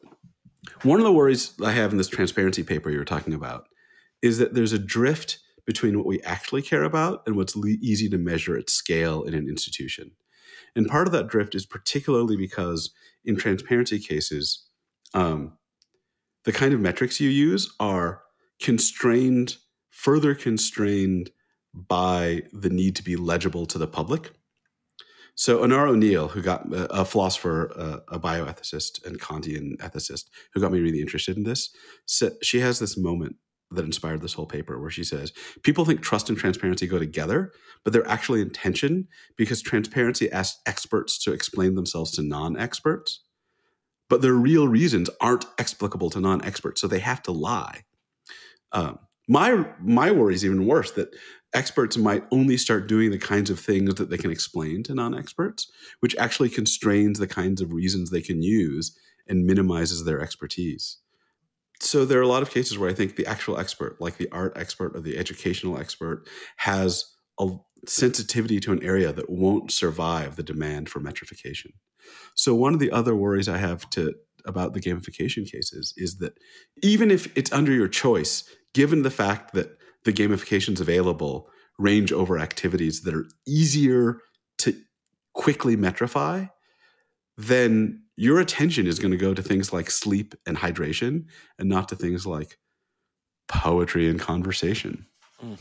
one 0.83 1.01
of 1.01 1.05
the 1.05 1.13
worries 1.13 1.53
I 1.65 1.73
have 1.73 1.93
in 1.93 1.99
this 1.99 2.09
transparency 2.09 2.63
paper 2.63 2.91
you 2.91 2.99
were 2.99 3.05
talking 3.05 3.35
about 3.35 3.69
is 4.23 4.39
that 4.39 4.55
there's 4.55 4.73
a 4.73 4.79
drift 4.79 5.39
between 5.67 5.97
what 5.97 6.07
we 6.07 6.21
actually 6.23 6.63
care 6.63 6.83
about 6.83 7.23
and 7.27 7.37
what's 7.37 7.55
le- 7.55 7.69
easy 7.69 8.09
to 8.09 8.19
measure 8.19 8.57
at 8.57 8.71
scale 8.71 9.23
in 9.23 9.35
an 9.35 9.49
institution. 9.49 10.13
And 10.75 10.89
part 10.89 11.07
of 11.07 11.13
that 11.13 11.29
drift 11.29 11.55
is 11.55 11.67
particularly 11.67 12.37
because 12.37 12.93
in 13.25 13.37
transparency 13.37 13.99
cases, 13.99 14.67
um, 15.15 15.59
the 16.45 16.53
kind 16.53 16.73
of 16.73 16.81
metrics 16.81 17.21
you 17.21 17.29
use 17.29 17.71
are 17.79 18.23
constrained, 18.61 19.57
further 19.91 20.35
constrained 20.35 21.31
by 21.75 22.43
the 22.53 22.71
need 22.71 22.97
to 22.97 23.03
be 23.03 23.17
legible 23.17 23.67
to 23.67 23.79
the 23.79 23.87
public. 23.87 24.31
So 25.39 25.59
Onora 25.61 25.91
O'Neill, 25.91 26.29
who 26.29 26.43
got 26.43 26.67
a 26.73 27.05
philosopher, 27.05 27.67
a 28.09 28.19
bioethicist, 28.19 29.07
and 29.07 29.21
Kantian 29.21 29.77
ethicist, 29.77 30.25
who 30.53 30.61
got 30.61 30.73
me 30.73 30.81
really 30.81 31.01
interested 31.01 31.37
in 31.37 31.45
this, 31.45 31.71
she 32.43 32.59
has 32.61 32.81
this 32.81 32.99
moment 32.99 33.37
that 33.71 33.85
inspired 33.85 34.23
this 34.23 34.33
whole 34.33 34.47
paper 34.47 34.81
where 34.81 34.91
she 34.91 35.05
says 35.05 35.31
people 35.63 35.85
think 35.85 36.01
trust 36.01 36.31
and 36.31 36.39
transparency 36.39 36.87
go 36.87 36.99
together 36.99 37.53
but 37.85 37.93
they're 37.93 38.09
actually 38.09 38.41
in 38.41 38.49
tension 38.49 39.07
because 39.37 39.61
transparency 39.61 40.33
asks 40.33 40.59
experts 40.65 41.23
to 41.23 41.33
explain 41.33 41.75
themselves 41.75 42.11
to 42.13 42.23
non-experts 42.23 43.21
but 44.09 44.23
their 44.23 44.35
real 44.35 44.69
reasons 44.69 45.11
aren't 45.21 45.45
explicable 45.59 46.11
to 46.11 46.21
non-experts 46.21 46.81
so 46.81 46.87
they 46.87 46.99
have 46.99 47.23
to 47.23 47.33
lie. 47.33 47.85
Um, 48.73 48.99
my 49.29 49.67
my 49.81 50.11
worry 50.11 50.35
is 50.35 50.45
even 50.45 50.67
worse 50.67 50.93
that 50.93 51.15
experts 51.55 51.97
might 51.97 52.25
only 52.31 52.57
start 52.57 52.87
doing 52.87 53.11
the 53.11 53.19
kinds 53.19 53.51
of 53.51 53.59
things 53.59 53.95
that 53.95 54.11
they 54.11 54.19
can 54.19 54.31
explain 54.31 54.83
to 54.83 54.95
non-experts 54.95 55.71
which 56.01 56.17
actually 56.17 56.49
constrains 56.49 57.19
the 57.19 57.27
kinds 57.27 57.61
of 57.61 57.73
reasons 57.73 58.11
they 58.11 58.21
can 58.21 58.43
use 58.43 58.97
and 59.27 59.47
minimizes 59.47 60.05
their 60.05 60.21
expertise 60.21 60.99
so 61.81 62.05
there 62.05 62.19
are 62.19 62.23
a 62.23 62.29
lot 62.29 62.43
of 62.43 62.51
cases 62.51 62.79
where 62.79 62.91
I 62.91 62.95
think 62.95 63.17
the 63.17 63.27
actual 63.27 63.59
expert, 63.59 64.01
like 64.01 64.17
the 64.17 64.29
art 64.31 64.53
expert 64.57 64.97
or 64.97 65.01
the 65.01 65.17
educational 65.17 65.79
expert, 65.79 66.27
has 66.57 67.05
a 67.39 67.51
sensitivity 67.87 68.59
to 68.61 68.73
an 68.73 68.83
area 68.83 69.13
that 69.13 69.31
won't 69.31 69.71
survive 69.71 70.37
the 70.37 70.43
demand 70.43 70.89
for 70.89 71.01
metrification. 71.01 71.73
So 72.35 72.55
one 72.55 72.75
of 72.75 72.81
the 72.81 72.91
other 72.91 73.15
worries 73.15 73.49
I 73.49 73.59
have 73.59 73.89
to 73.91 74.15
about 74.45 74.73
the 74.73 74.81
gamification 74.81 75.51
cases 75.51 75.93
is 75.97 76.19
that 76.19 76.33
even 76.83 77.11
if 77.11 77.37
it's 77.37 77.53
under 77.53 77.73
your 77.73 77.89
choice, 77.89 78.45
given 78.73 79.03
the 79.03 79.11
fact 79.11 79.53
that 79.53 79.77
the 80.05 80.13
gamifications 80.13 80.81
available 80.81 81.49
range 81.79 82.13
over 82.13 82.39
activities 82.39 83.03
that 83.03 83.15
are 83.15 83.27
easier 83.47 84.21
to 84.59 84.75
quickly 85.35 85.77
metrify, 85.77 86.51
then 87.37 88.03
your 88.17 88.41
attention 88.41 88.87
is 88.87 88.99
going 88.99 89.13
to 89.13 89.17
go 89.17 89.33
to 89.33 89.43
things 89.43 89.73
like 89.73 89.91
sleep 89.91 90.35
and 90.45 90.57
hydration 90.57 91.27
and 91.59 91.69
not 91.69 91.89
to 91.89 91.97
things 91.97 92.27
like 92.27 92.59
poetry 93.47 94.09
and 94.09 94.19
conversation. 94.19 95.07
Mm. 95.43 95.57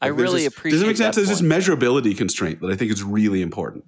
I 0.00 0.08
like 0.08 0.18
really 0.18 0.44
this, 0.44 0.52
appreciate. 0.52 0.78
Does 0.78 0.82
it 0.82 0.86
make 0.86 0.96
sense? 0.96 1.16
There's 1.16 1.28
this 1.28 1.42
measurability 1.42 2.16
constraint 2.16 2.60
that 2.60 2.70
I 2.70 2.76
think 2.76 2.90
is 2.90 3.02
really 3.02 3.42
important. 3.42 3.84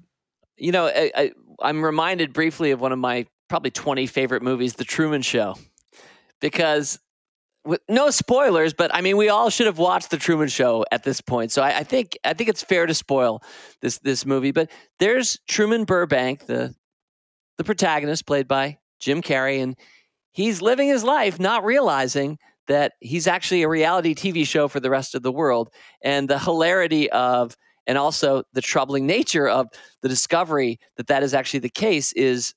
You 0.56 0.70
know, 0.70 0.86
I, 0.86 1.32
am 1.62 1.84
reminded 1.84 2.32
briefly 2.32 2.70
of 2.70 2.80
one 2.80 2.92
of 2.92 2.98
my 2.98 3.26
probably 3.48 3.72
20 3.72 4.06
favorite 4.06 4.42
movies, 4.42 4.74
The 4.74 4.84
Truman 4.84 5.22
Show, 5.22 5.56
because 6.40 7.00
with 7.64 7.80
no 7.88 8.10
spoilers, 8.10 8.74
but 8.74 8.94
I 8.94 9.00
mean, 9.00 9.16
we 9.16 9.28
all 9.28 9.50
should 9.50 9.66
have 9.66 9.78
watched 9.78 10.10
The 10.10 10.16
Truman 10.16 10.48
Show 10.48 10.84
at 10.92 11.02
this 11.02 11.20
point. 11.20 11.52
So 11.52 11.62
I, 11.62 11.78
I 11.78 11.84
think 11.84 12.18
I 12.24 12.34
think 12.34 12.50
it's 12.50 12.62
fair 12.62 12.86
to 12.86 12.94
spoil 12.94 13.42
this 13.80 13.98
this 13.98 14.26
movie. 14.26 14.50
But 14.50 14.70
there's 14.98 15.38
Truman 15.48 15.84
Burbank, 15.84 16.46
the 16.46 16.74
the 17.58 17.64
protagonist, 17.64 18.26
played 18.26 18.48
by 18.48 18.78
Jim 19.00 19.22
Carrey, 19.22 19.62
and 19.62 19.76
he's 20.32 20.60
living 20.60 20.88
his 20.88 21.04
life 21.04 21.40
not 21.40 21.64
realizing 21.64 22.38
that 22.66 22.92
he's 23.00 23.26
actually 23.26 23.62
a 23.62 23.68
reality 23.68 24.14
TV 24.14 24.46
show 24.46 24.68
for 24.68 24.80
the 24.80 24.90
rest 24.90 25.14
of 25.14 25.22
the 25.22 25.32
world. 25.32 25.70
And 26.02 26.28
the 26.28 26.38
hilarity 26.38 27.10
of, 27.10 27.56
and 27.86 27.98
also 27.98 28.44
the 28.52 28.62
troubling 28.62 29.06
nature 29.06 29.48
of 29.48 29.68
the 30.02 30.08
discovery 30.08 30.78
that 30.96 31.08
that 31.08 31.22
is 31.22 31.34
actually 31.34 31.60
the 31.60 31.68
case 31.68 32.12
is 32.12 32.54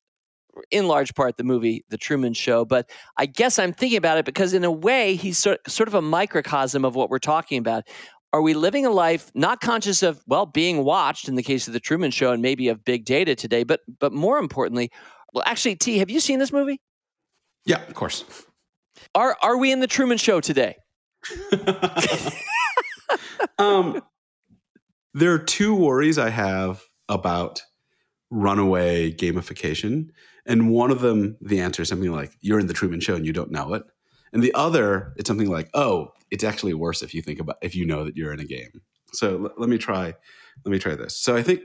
in 0.71 0.87
large 0.87 1.13
part 1.15 1.37
the 1.37 1.43
movie 1.43 1.85
The 1.89 1.97
Truman 1.97 2.33
Show. 2.33 2.65
But 2.65 2.89
I 3.17 3.25
guess 3.25 3.59
I'm 3.59 3.73
thinking 3.73 3.97
about 3.97 4.17
it 4.17 4.25
because, 4.25 4.53
in 4.53 4.63
a 4.63 4.71
way, 4.71 5.15
he's 5.15 5.37
sort, 5.37 5.59
sort 5.69 5.87
of 5.87 5.93
a 5.93 6.01
microcosm 6.01 6.85
of 6.85 6.95
what 6.95 7.09
we're 7.09 7.19
talking 7.19 7.57
about. 7.57 7.87
Are 8.33 8.41
we 8.41 8.53
living 8.53 8.85
a 8.85 8.89
life 8.89 9.31
not 9.33 9.61
conscious 9.61 10.03
of, 10.03 10.21
well, 10.27 10.45
being 10.45 10.83
watched 10.83 11.27
in 11.27 11.35
the 11.35 11.43
case 11.43 11.67
of 11.67 11.73
The 11.73 11.79
Truman 11.79 12.11
Show 12.11 12.31
and 12.31 12.41
maybe 12.41 12.67
of 12.67 12.83
big 12.83 13.05
data 13.05 13.35
today, 13.35 13.63
but, 13.63 13.81
but 13.99 14.11
more 14.11 14.37
importantly, 14.37 14.91
well, 15.33 15.43
actually, 15.45 15.75
T, 15.75 15.97
have 15.99 16.09
you 16.09 16.19
seen 16.19 16.39
this 16.39 16.51
movie? 16.51 16.81
Yeah, 17.65 17.81
of 17.87 17.93
course. 17.93 18.23
Are, 19.15 19.37
are 19.41 19.57
we 19.57 19.71
in 19.71 19.79
The 19.79 19.87
Truman 19.87 20.17
Show 20.17 20.41
today? 20.41 20.75
um, 23.57 24.01
there 25.13 25.33
are 25.33 25.39
two 25.39 25.75
worries 25.75 26.17
I 26.17 26.29
have 26.29 26.83
about 27.09 27.61
runaway 28.29 29.11
gamification. 29.11 30.09
And 30.47 30.71
one 30.71 30.91
of 30.91 31.01
them, 31.01 31.37
the 31.41 31.59
answer 31.59 31.81
is 31.81 31.89
something 31.89 32.11
like, 32.11 32.31
you're 32.41 32.59
in 32.59 32.67
the 32.67 32.73
Truman 32.73 33.01
Show 33.01 33.15
and 33.15 33.25
you 33.25 33.33
don't 33.33 33.51
know 33.51 33.73
it. 33.73 33.83
And 34.33 34.41
the 34.41 34.53
other, 34.53 35.13
it's 35.17 35.27
something 35.27 35.49
like, 35.49 35.69
oh, 35.73 36.13
it's 36.31 36.43
actually 36.43 36.73
worse 36.73 37.01
if 37.01 37.13
you 37.13 37.21
think 37.21 37.39
about 37.39 37.57
if 37.61 37.75
you 37.75 37.85
know 37.85 38.03
that 38.03 38.15
you're 38.15 38.33
in 38.33 38.39
a 38.39 38.45
game. 38.45 38.81
So 39.13 39.45
l- 39.45 39.53
let 39.57 39.69
me 39.69 39.77
try, 39.77 40.13
let 40.65 40.71
me 40.71 40.79
try 40.79 40.95
this. 40.95 41.17
So 41.17 41.35
I 41.35 41.43
think 41.43 41.61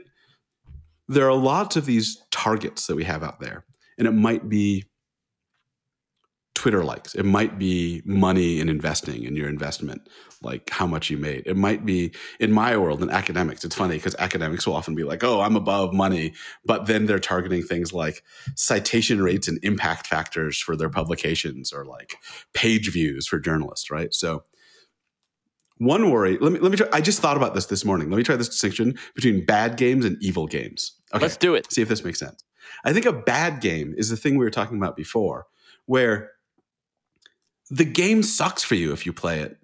there 1.07 1.27
are 1.27 1.35
lots 1.35 1.75
of 1.75 1.85
these 1.85 2.23
targets 2.31 2.87
that 2.87 2.95
we 2.95 3.03
have 3.03 3.23
out 3.23 3.39
there, 3.39 3.65
and 3.97 4.07
it 4.07 4.13
might 4.13 4.47
be 4.47 4.85
Twitter 6.63 6.85
likes. 6.85 7.13
It 7.13 7.25
might 7.25 7.59
be 7.59 8.01
money 8.05 8.61
in 8.61 8.69
investing 8.69 9.25
in 9.25 9.35
your 9.35 9.49
investment, 9.49 10.07
like 10.41 10.69
how 10.69 10.87
much 10.87 11.09
you 11.09 11.17
made. 11.17 11.43
It 11.45 11.57
might 11.57 11.85
be 11.85 12.13
in 12.39 12.53
my 12.53 12.77
world 12.77 13.03
in 13.03 13.09
academics. 13.09 13.65
It's 13.65 13.75
funny 13.75 13.97
because 13.97 14.15
academics 14.17 14.65
will 14.65 14.73
often 14.73 14.95
be 14.95 15.03
like, 15.03 15.25
"Oh, 15.25 15.41
I'm 15.41 15.57
above 15.57 15.93
money," 15.93 16.33
but 16.63 16.85
then 16.85 17.05
they're 17.05 17.19
targeting 17.19 17.63
things 17.63 17.91
like 17.91 18.23
citation 18.55 19.21
rates 19.21 19.49
and 19.49 19.59
impact 19.61 20.07
factors 20.07 20.57
for 20.57 20.77
their 20.77 20.87
publications, 20.87 21.73
or 21.73 21.83
like 21.83 22.15
page 22.53 22.89
views 22.93 23.27
for 23.27 23.39
journalists, 23.39 23.91
right? 23.91 24.13
So. 24.13 24.43
One 25.79 26.11
worry. 26.11 26.37
Let 26.37 26.53
me 26.53 26.59
let 26.59 26.71
me 26.71 26.77
try. 26.77 26.87
I 26.93 27.01
just 27.01 27.19
thought 27.19 27.35
about 27.35 27.55
this 27.55 27.65
this 27.65 27.83
morning. 27.83 28.09
Let 28.09 28.15
me 28.15 28.23
try 28.23 28.37
this 28.37 28.47
distinction 28.47 28.97
between 29.15 29.43
bad 29.45 29.75
games 29.75 30.05
and 30.05 30.15
evil 30.21 30.47
games. 30.47 30.93
Okay, 31.13 31.23
Let's 31.23 31.35
do 31.35 31.55
it. 31.55 31.69
See 31.73 31.81
if 31.81 31.89
this 31.89 32.05
makes 32.05 32.19
sense. 32.19 32.41
I 32.85 32.93
think 32.93 33.05
a 33.05 33.11
bad 33.11 33.59
game 33.59 33.93
is 33.97 34.09
the 34.09 34.15
thing 34.15 34.37
we 34.37 34.45
were 34.45 34.51
talking 34.51 34.77
about 34.77 34.95
before, 34.95 35.47
where 35.87 36.29
the 37.69 37.85
game 37.85 38.23
sucks 38.23 38.63
for 38.63 38.75
you 38.75 38.91
if 38.91 39.05
you 39.05 39.13
play 39.13 39.39
it. 39.39 39.57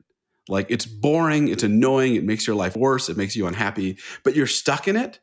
Like 0.47 0.69
it's 0.69 0.85
boring, 0.85 1.47
it's 1.47 1.63
annoying, 1.63 2.15
it 2.15 2.23
makes 2.23 2.47
your 2.47 2.55
life 2.55 2.75
worse, 2.75 3.07
it 3.07 3.17
makes 3.17 3.35
you 3.35 3.45
unhappy, 3.45 3.99
but 4.23 4.35
you're 4.35 4.47
stuck 4.47 4.88
in 4.88 4.95
it 4.95 5.19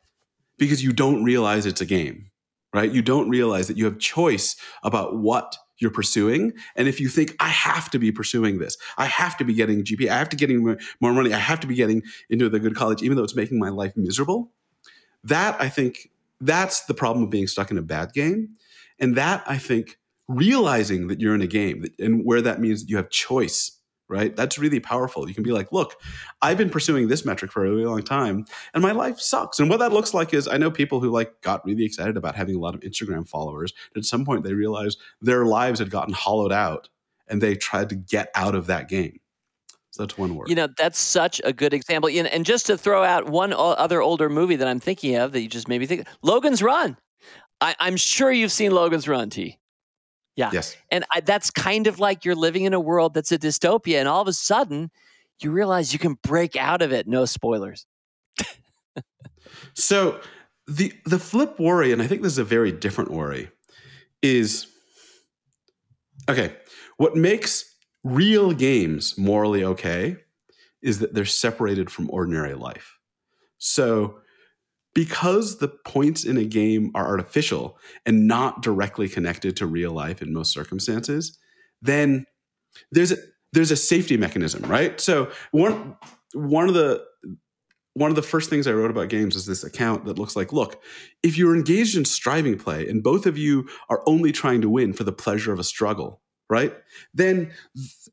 because 0.57 0.85
you 0.85 0.93
don't 0.93 1.25
realize 1.25 1.67
it's 1.67 1.81
a 1.81 1.87
game, 1.87 2.31
right? 2.73 2.91
You 2.91 3.03
don't 3.03 3.29
realize 3.29 3.67
that 3.67 3.77
you 3.77 3.85
have 3.87 3.99
choice 3.99 4.57
about 4.85 5.17
what 5.17 5.57
you're 5.79 5.91
pursuing. 5.91 6.53
And 6.77 6.87
if 6.89 7.01
you 7.01 7.09
think, 7.09 7.35
I 7.41 7.49
have 7.49 7.91
to 7.91 7.99
be 7.99 8.13
pursuing 8.13 8.59
this, 8.59 8.77
I 8.97 9.07
have 9.07 9.37
to 9.39 9.45
be 9.45 9.53
getting 9.53 9.83
GP, 9.83 10.09
I 10.09 10.17
have 10.17 10.29
to 10.31 10.37
getting 10.37 10.63
more 11.01 11.13
money, 11.13 11.35
I 11.35 11.39
have 11.39 11.61
to 11.61 11.67
be 11.67 11.75
getting 11.75 12.03
into 12.31 12.49
the 12.49 12.61
good 12.61 12.77
college, 12.77 13.03
even 13.03 13.17
though 13.17 13.25
it's 13.25 13.37
making 13.37 13.59
my 13.59 13.69
life 13.69 13.93
miserable, 13.97 14.53
that 15.25 15.61
I 15.61 15.69
think 15.69 16.11
that's 16.41 16.85
the 16.85 16.95
problem 16.95 17.25
of 17.25 17.31
being 17.31 17.47
stuck 17.47 17.71
in 17.71 17.79
a 17.79 17.83
bad 17.83 18.13
game. 18.13 18.51
And 18.99 19.17
that 19.17 19.43
I 19.47 19.59
think 19.59 19.99
realizing 20.29 21.09
that 21.09 21.21
you're 21.21 21.35
in 21.35 21.43
a 21.43 21.47
game 21.47 21.85
and 21.99 22.25
where 22.25 22.43
that 22.43 22.61
means 22.61 22.89
you 22.89 22.97
have 22.97 23.11
choice 23.11 23.73
right 24.09 24.37
that's 24.37 24.59
really 24.59 24.79
powerful 24.79 25.29
you 25.29 25.35
can 25.35 25.43
be 25.43 25.53
like 25.53 25.73
look 25.73 25.97
i've 26.43 26.59
been 26.59 26.71
pursuing 26.71 27.09
this 27.09 27.25
metric 27.25 27.51
for 27.51 27.65
a 27.65 27.71
really 27.71 27.85
long 27.85 28.03
time 28.03 28.45
and 28.75 28.83
my 28.83 28.93
life 28.93 29.19
sucks 29.19 29.59
and 29.59 29.69
what 29.69 29.79
that 29.79 29.93
looks 29.93 30.15
like 30.15 30.33
is 30.33 30.47
i 30.47 30.57
know 30.57 30.71
people 30.71 31.01
who 31.01 31.11
like 31.11 31.41
got 31.43 31.65
really 31.65 31.85
excited 31.85 32.17
about 32.17 32.35
having 32.35 32.55
a 32.55 32.59
lot 32.59 32.75
of 32.75 32.81
instagram 32.83 33.29
followers 33.29 33.73
at 33.97 34.05
some 34.05 34.25
point 34.25 34.45
they 34.45 34.53
realized 34.53 35.01
their 35.21 35.45
lives 35.45 35.79
had 35.81 35.91
gotten 35.91 36.15
hollowed 36.15 36.53
out 36.53 36.89
and 37.29 37.41
they 37.41 37.55
tried 37.55 37.89
to 37.89 37.97
get 37.97 38.31
out 38.35 38.55
of 38.55 38.67
that 38.67 38.89
game 38.89 39.19
so 39.97 40.03
that's 40.03 40.19
one 40.19 40.37
word 40.37 40.51
You 40.51 40.55
know, 40.57 40.69
that's 40.77 40.99
such 40.99 41.41
a 41.43 41.55
good 41.55 41.73
example. 41.73 42.11
And 42.11 42.45
just 42.45 42.67
to 42.67 42.77
throw 42.77 43.03
out 43.03 43.31
one 43.31 43.55
other 43.55 44.03
older 44.03 44.29
movie 44.29 44.57
that 44.57 44.69
I'm 44.69 44.79
thinking 44.79 45.17
of 45.17 45.33
that 45.33 45.41
you 45.41 45.49
just 45.49 45.69
made 45.69 45.79
me 45.81 45.87
think 45.87 46.07
Logan's 46.21 46.63
Run. 46.63 46.99
I, 47.63 47.75
I'm 47.81 47.97
sure 47.97 48.31
you've 48.31 48.53
seen 48.53 48.73
Logan's 48.73 49.09
Run, 49.09 49.31
T. 49.31 49.59
Yeah. 50.37 50.51
yes 50.53 50.77
And 50.91 51.05
I, 51.15 51.21
that's 51.21 51.51
kind 51.51 51.87
of 51.87 51.99
like 51.99 52.25
you're 52.25 52.35
living 52.35 52.65
in 52.65 52.75
a 52.75 52.81
world 52.81 53.15
that's 53.15 53.33
a 53.33 53.39
dystopia, 53.39 53.99
and 53.99 54.07
all 54.07 54.23
of 54.23 54.29
a 54.29 54.33
sudden 54.33 54.91
you 55.41 55.51
realize 55.51 55.93
you 55.93 55.99
can 55.99 56.15
break 56.23 56.57
out 56.57 56.83
of 56.83 56.93
it. 56.93 57.07
No 57.07 57.25
spoilers. 57.25 57.87
So 59.75 60.21
the 60.67 60.93
the 61.05 61.19
flip 61.19 61.59
worry, 61.59 61.93
and 61.93 62.03
I 62.03 62.07
think 62.07 62.23
this 62.23 62.33
is 62.33 62.39
a 62.39 62.45
very 62.45 62.73
different 62.73 63.11
worry, 63.11 63.51
is 64.23 64.67
okay. 66.29 66.57
What 66.97 67.17
makes 67.17 67.65
real 68.03 68.53
games 68.53 69.19
morally 69.19 69.65
okay 69.65 70.17
is 70.83 70.99
that 71.01 71.15
they're 71.15 71.25
separated 71.25 71.91
from 71.91 72.09
ordinary 72.11 72.55
life. 72.55 72.99
So 73.59 74.19
because 74.97 75.59
the 75.59 75.69
points 75.69 76.25
in 76.25 76.39
a 76.39 76.45
game 76.45 76.91
are 76.95 77.07
artificial 77.07 77.79
and 78.07 78.27
not 78.27 78.63
directly 78.63 79.11
connected 79.11 79.55
to 79.55 79.67
real 79.67 79.93
life 79.93 80.23
in 80.23 80.33
most 80.33 80.55
circumstances, 80.55 81.39
then 81.83 82.25
there's 82.91 83.13
a 83.13 83.17
there's 83.53 83.71
a 83.71 83.77
safety 83.77 84.17
mechanism, 84.17 84.63
right? 84.63 84.99
So 84.99 85.31
one 85.51 85.97
one 86.33 86.67
of 86.67 86.73
the 86.75 87.05
one 87.93 88.11
of 88.11 88.17
the 88.17 88.23
first 88.23 88.49
things 88.49 88.67
I 88.67 88.73
wrote 88.73 88.91
about 88.91 89.11
games 89.11 89.37
is 89.37 89.45
this 89.45 89.65
account 89.65 90.07
that 90.07 90.19
looks 90.19 90.35
like, 90.35 90.51
look, 90.51 90.83
if 91.23 91.37
you're 91.37 91.55
engaged 91.55 91.95
in 91.95 92.07
striving 92.07 92.59
play 92.59 92.89
and 92.89 93.03
both 93.03 93.27
of 93.27 93.37
you 93.37 93.69
are 93.91 94.03
only 94.07 94.33
trying 94.33 94.63
to 94.63 94.71
win 94.71 94.95
for 94.95 95.05
the 95.05 95.13
pleasure 95.13 95.53
of 95.53 95.59
a 95.59 95.65
struggle, 95.65 96.23
right? 96.49 96.75
Then, 97.13 97.53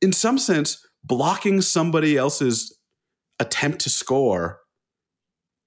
in 0.02 0.12
some 0.12 0.38
sense, 0.38 0.86
blocking 1.02 1.62
somebody 1.62 2.18
else's 2.18 2.78
attempt 3.40 3.80
to 3.82 3.90
score, 3.90 4.60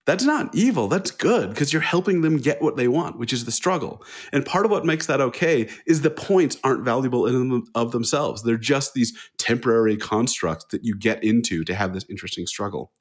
that's 0.07 0.25
not 0.25 0.55
evil. 0.55 0.89
That's 0.89 1.11
good 1.11 1.51
because 1.51 1.73
you're 1.73 1.83
helping 1.83 2.23
them 2.23 2.39
get 2.39 2.63
what 2.63 2.77
they 2.77 2.89
want, 2.89 3.19
which 3.19 3.33
is 3.33 3.45
the 3.45 3.53
struggle. 3.53 4.05
And 4.33 4.47
part 4.47 4.65
of 4.65 4.71
what 4.71 4.87
makes 4.87 5.07
that 5.07 5.21
okay 5.21 5.69
is 5.87 6.01
the 6.01 6.11
points 6.11 6.57
aren't 6.65 6.85
valuable 6.85 7.27
in 7.27 7.65
of 7.75 7.93
themselves. 7.93 8.43
They're 8.43 8.57
just 8.57 8.95
these 8.95 9.13
temporary 9.37 9.97
constructs 9.97 10.67
that 10.71 10.85
you 10.85 10.97
get 10.97 11.23
into 11.23 11.65
to 11.65 11.75
have 11.75 11.93
this 11.93 12.07
interesting 12.09 12.47
struggle 12.47 12.93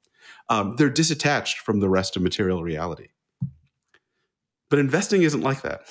um, 0.48 0.76
they're 0.76 0.90
disattached 0.90 1.56
from 1.56 1.80
the 1.80 1.88
rest 1.88 2.16
of 2.16 2.22
material 2.22 2.62
reality. 2.62 3.08
But 4.68 4.78
investing 4.78 5.22
isn't 5.22 5.40
like 5.40 5.62
that, 5.62 5.82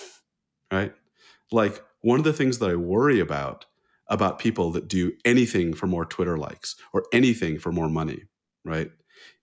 right? 0.72 0.94
Like 1.52 1.84
one 2.02 2.20
of 2.20 2.26
the 2.26 2.34
things 2.34 2.60
that 2.60 2.70
I 2.70 2.76
worry 2.76 3.20
about 3.20 3.66
about 4.08 4.40
people 4.40 4.72
that 4.72 4.88
do 4.88 5.14
anything 5.24 5.74
for 5.74 5.88
more 5.88 6.06
Twitter 6.06 6.38
likes 6.38 6.76
or 6.94 7.06
anything 7.12 7.58
for 7.58 7.72
more 7.72 7.90
money, 7.90 8.24
right, 8.64 8.92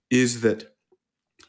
is 0.09 0.41
that 0.41 0.72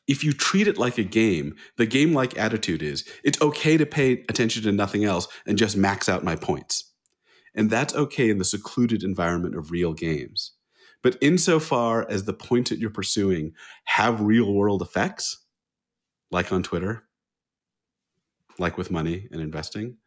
if 0.07 0.23
you 0.23 0.33
treat 0.33 0.69
it 0.69 0.79
like 0.79 0.99
a 0.99 1.05
game, 1.05 1.55
the 1.77 1.87
game 1.87 2.13
like 2.13 2.37
attitude 2.37 2.83
is 2.83 3.09
it's 3.23 3.41
okay 3.41 3.77
to 3.77 3.87
pay 3.87 4.25
attention 4.29 4.63
to 4.65 4.73
nothing 4.73 5.05
else 5.05 5.29
and 5.47 5.59
just 5.59 5.77
max 5.77 6.09
out 6.09 6.25
my 6.25 6.37
points. 6.37 6.93
And 7.55 7.71
that's 7.71 7.95
okay 7.95 8.31
in 8.31 8.39
the 8.39 8.45
secluded 8.45 9.03
environment 9.03 9.57
of 9.57 9.71
real 9.71 9.95
games. 9.95 10.53
But 11.03 11.17
insofar 11.21 12.07
as 12.09 12.25
the 12.25 12.33
points 12.33 12.71
that 12.71 12.79
you're 12.79 12.91
pursuing 12.91 13.53
have 13.85 14.21
real 14.21 14.53
world 14.53 14.83
effects, 14.83 15.45
like 16.31 16.53
on 16.53 16.63
Twitter, 16.63 17.05
like 18.59 18.77
with 18.77 18.91
money 18.91 19.29
and 19.31 19.41
investing, 19.41 19.99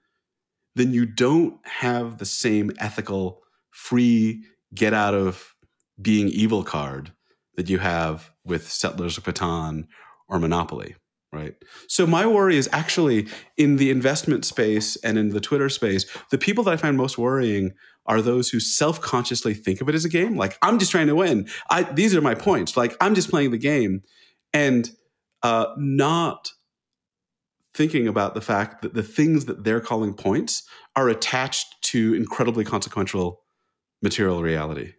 then 0.75 0.93
you 0.93 1.05
don't 1.05 1.59
have 1.65 2.17
the 2.17 2.25
same 2.25 2.71
ethical, 2.79 3.41
free, 3.71 4.43
get 4.73 4.93
out 4.93 5.13
of 5.13 5.55
being 6.01 6.27
evil 6.27 6.63
card 6.63 7.11
that 7.57 7.69
you 7.69 7.79
have 7.79 8.31
with 8.45 8.71
Settlers 8.71 9.17
of 9.17 9.25
Catan 9.25 9.87
or 10.29 10.39
Monopoly, 10.39 10.95
right? 11.33 11.55
So 11.89 12.07
my 12.07 12.25
worry 12.25 12.55
is 12.55 12.69
actually 12.71 13.27
in 13.57 13.75
the 13.75 13.91
investment 13.91 14.45
space 14.45 14.95
and 14.97 15.17
in 15.17 15.29
the 15.29 15.41
Twitter 15.41 15.67
space, 15.67 16.05
the 16.31 16.37
people 16.37 16.63
that 16.63 16.73
I 16.73 16.77
find 16.77 16.95
most 16.95 17.17
worrying 17.17 17.73
are 18.05 18.21
those 18.21 18.49
who 18.49 18.59
self-consciously 18.59 19.53
think 19.53 19.81
of 19.81 19.89
it 19.89 19.95
as 19.95 20.05
a 20.05 20.09
game. 20.09 20.37
Like 20.37 20.57
I'm 20.61 20.79
just 20.79 20.91
trying 20.91 21.07
to 21.07 21.15
win. 21.15 21.49
I 21.69 21.83
these 21.83 22.15
are 22.15 22.21
my 22.21 22.35
points. 22.35 22.77
Like 22.77 22.95
I'm 23.01 23.15
just 23.15 23.29
playing 23.29 23.51
the 23.51 23.57
game, 23.57 24.03
and 24.53 24.89
uh, 25.43 25.67
not 25.77 26.51
thinking 27.73 28.07
about 28.07 28.33
the 28.33 28.41
fact 28.41 28.81
that 28.81 28.93
the 28.93 29.03
things 29.03 29.45
that 29.45 29.63
they're 29.63 29.81
calling 29.81 30.13
points 30.13 30.63
are 30.95 31.09
attached 31.09 31.67
to 31.81 32.13
incredibly 32.15 32.63
consequential 32.63 33.41
material 34.01 34.41
reality. 34.41 34.93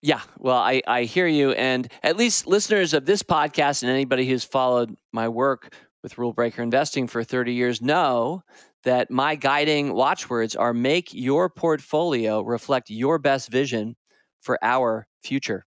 Yeah, 0.00 0.20
well, 0.38 0.58
I, 0.58 0.80
I 0.86 1.04
hear 1.04 1.26
you. 1.26 1.52
And 1.52 1.90
at 2.02 2.16
least 2.16 2.46
listeners 2.46 2.94
of 2.94 3.04
this 3.04 3.22
podcast 3.22 3.82
and 3.82 3.90
anybody 3.90 4.28
who's 4.28 4.44
followed 4.44 4.94
my 5.12 5.28
work 5.28 5.74
with 6.02 6.18
Rule 6.18 6.32
Breaker 6.32 6.62
Investing 6.62 7.08
for 7.08 7.24
30 7.24 7.52
years 7.54 7.82
know 7.82 8.42
that 8.84 9.10
my 9.10 9.34
guiding 9.34 9.92
watchwords 9.92 10.54
are 10.54 10.72
make 10.72 11.12
your 11.12 11.50
portfolio 11.50 12.42
reflect 12.42 12.90
your 12.90 13.18
best 13.18 13.50
vision 13.50 13.96
for 14.40 14.56
our 14.62 15.08
future. 15.24 15.64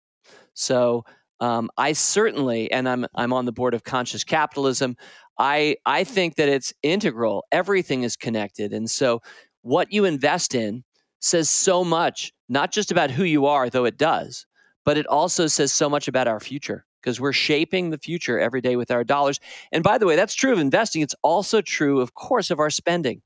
So 0.55 1.05
um, 1.41 1.69
I 1.77 1.93
certainly, 1.93 2.71
and 2.71 2.89
I'm 2.89 3.07
I'm 3.15 3.33
on 3.33 3.45
the 3.45 3.53
board 3.53 3.75
of 3.75 3.83
Conscious 3.83 4.23
Capitalism. 4.23 4.97
I 5.39 5.77
I 5.85 6.05
think 6.05 6.37
that 6.37 6.49
it's 6.49 6.73
integral. 6.83 7.45
Everything 7.51 8.03
is 8.03 8.15
connected, 8.17 8.73
and 8.73 8.89
so 8.89 9.21
what 9.63 9.91
you 9.93 10.05
invest 10.05 10.55
in 10.55 10.84
says 11.25 11.49
so 11.49 11.83
much, 11.83 12.31
not 12.49 12.71
just 12.71 12.91
about 12.91 13.09
who 13.09 13.23
you 13.23 13.47
are, 13.47 13.69
though 13.69 13.85
it 13.85 13.97
does, 13.97 14.45
but 14.83 14.97
it 14.97 15.07
also 15.07 15.47
says 15.47 15.73
so 15.73 15.89
much 15.89 16.07
about 16.07 16.27
our 16.27 16.39
future 16.39 16.85
because 17.01 17.19
we're 17.19 17.33
shaping 17.33 17.89
the 17.89 17.97
future 17.97 18.39
every 18.39 18.61
day 18.61 18.75
with 18.75 18.91
our 18.91 19.03
dollars. 19.03 19.39
And 19.71 19.83
by 19.83 19.97
the 19.97 20.05
way, 20.05 20.15
that's 20.15 20.35
true 20.35 20.53
of 20.53 20.59
investing. 20.59 21.01
It's 21.01 21.15
also 21.23 21.61
true, 21.61 21.99
of 21.99 22.13
course, 22.13 22.51
of 22.51 22.59
our 22.59 22.69
spending. 22.69 23.21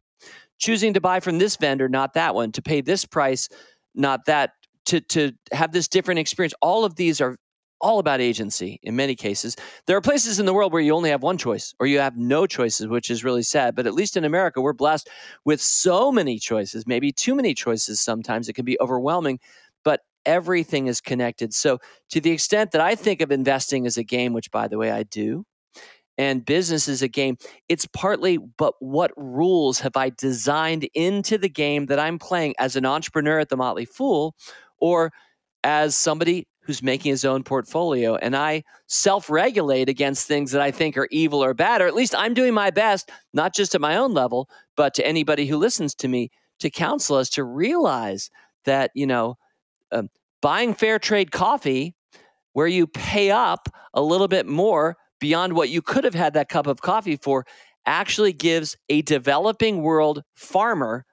Choosing 0.57 0.93
to 0.93 1.01
buy 1.01 1.19
from 1.19 1.38
this 1.38 1.55
vendor, 1.55 1.88
not 1.88 2.13
that 2.13 2.35
one, 2.35 2.51
to 2.53 2.62
pay 2.62 2.81
this 2.81 3.05
price, 3.05 3.47
not 3.95 4.25
that, 4.25 4.51
to, 4.85 4.99
to 5.01 5.33
have 5.51 5.71
this 5.71 5.88
different 5.88 6.19
experience. 6.19 6.53
All 6.62 6.83
of 6.83 6.95
these 6.95 7.21
are 7.21 7.38
all 7.81 7.99
about 7.99 8.21
agency 8.21 8.79
in 8.83 8.95
many 8.95 9.15
cases. 9.15 9.55
There 9.85 9.97
are 9.97 10.01
places 10.01 10.39
in 10.39 10.45
the 10.45 10.53
world 10.53 10.73
where 10.73 10.81
you 10.81 10.93
only 10.93 11.09
have 11.09 11.23
one 11.23 11.37
choice 11.37 11.73
or 11.79 11.87
you 11.87 11.99
have 11.99 12.17
no 12.17 12.45
choices, 12.45 12.87
which 12.87 13.09
is 13.09 13.23
really 13.23 13.43
sad. 13.43 13.75
But 13.75 13.87
at 13.87 13.93
least 13.93 14.17
in 14.17 14.25
America, 14.25 14.61
we're 14.61 14.73
blessed 14.73 15.09
with 15.45 15.61
so 15.61 16.11
many 16.11 16.39
choices, 16.39 16.87
maybe 16.87 17.11
too 17.11 17.35
many 17.35 17.53
choices 17.53 17.99
sometimes. 17.99 18.49
It 18.49 18.53
can 18.53 18.65
be 18.65 18.79
overwhelming, 18.79 19.39
but 19.83 20.01
everything 20.25 20.87
is 20.87 21.01
connected. 21.01 21.53
So, 21.53 21.79
to 22.09 22.21
the 22.21 22.31
extent 22.31 22.71
that 22.71 22.81
I 22.81 22.95
think 22.95 23.21
of 23.21 23.31
investing 23.31 23.85
as 23.85 23.97
a 23.97 24.03
game, 24.03 24.33
which 24.33 24.51
by 24.51 24.67
the 24.67 24.77
way, 24.77 24.91
I 24.91 25.03
do, 25.03 25.45
and 26.19 26.43
business 26.43 26.89
is 26.89 27.01
a 27.01 27.07
game, 27.07 27.37
it's 27.69 27.85
partly, 27.85 28.37
but 28.37 28.73
what 28.79 29.11
rules 29.15 29.79
have 29.79 29.95
I 29.95 30.09
designed 30.09 30.89
into 30.93 31.37
the 31.37 31.47
game 31.47 31.85
that 31.85 31.97
I'm 31.97 32.19
playing 32.19 32.55
as 32.59 32.75
an 32.75 32.85
entrepreneur 32.85 33.39
at 33.39 33.47
the 33.47 33.55
Motley 33.55 33.85
Fool 33.85 34.35
or 34.79 35.13
as 35.63 35.95
somebody 35.95 36.45
who's 36.69 36.84
making 36.84 37.10
his 37.10 37.25
own 37.25 37.41
portfolio. 37.41 38.15
And 38.17 38.36
I 38.36 38.63
self 38.86 39.27
regulate 39.27 39.89
against 39.89 40.27
things 40.27 40.51
that 40.51 40.62
I 40.62 40.69
think 40.69 40.99
are 40.99 41.08
evil 41.10 41.43
or 41.43 41.55
bad, 41.55 41.82
or 41.82 41.88
at 41.88 41.95
least 41.95 42.13
I'm 42.15 42.36
doing 42.36 42.53
my 42.53 42.69
best, 42.69 43.10
not 43.34 43.55
just 43.55 43.73
at 43.73 43.82
my 43.82 43.97
own 43.97 44.13
level, 44.13 44.47
but 44.77 44.93
to 44.93 45.08
anybody 45.08 45.47
who 45.47 45.58
listens 45.58 45.95
to 45.95 46.08
me 46.08 46.29
to 46.60 46.69
counsel 46.69 47.15
us 47.15 47.27
to 47.32 47.43
realize 47.43 48.29
that, 48.65 48.91
you 48.93 49.08
know, 49.08 49.36
um, 49.91 50.12
buying 50.43 50.75
fair 50.75 50.99
trade 50.99 51.32
coffee 51.32 51.95
where 52.53 52.67
you 52.67 52.86
pay 52.86 53.32
up 53.32 53.67
a 53.95 54.01
little 54.03 54.27
bit 54.27 54.45
more 54.45 54.95
beyond 55.19 55.53
what 55.53 55.69
you 55.69 55.82
could 55.82 56.03
have 56.03 56.13
had 56.13 56.36
that 56.36 56.49
cup 56.49 56.67
of 56.67 56.82
coffee 56.82 57.15
for 57.15 57.47
actually 57.88 58.32
gives 58.32 58.77
a 58.89 59.01
developing 59.01 59.82
world 59.82 60.21
farmer 60.36 61.03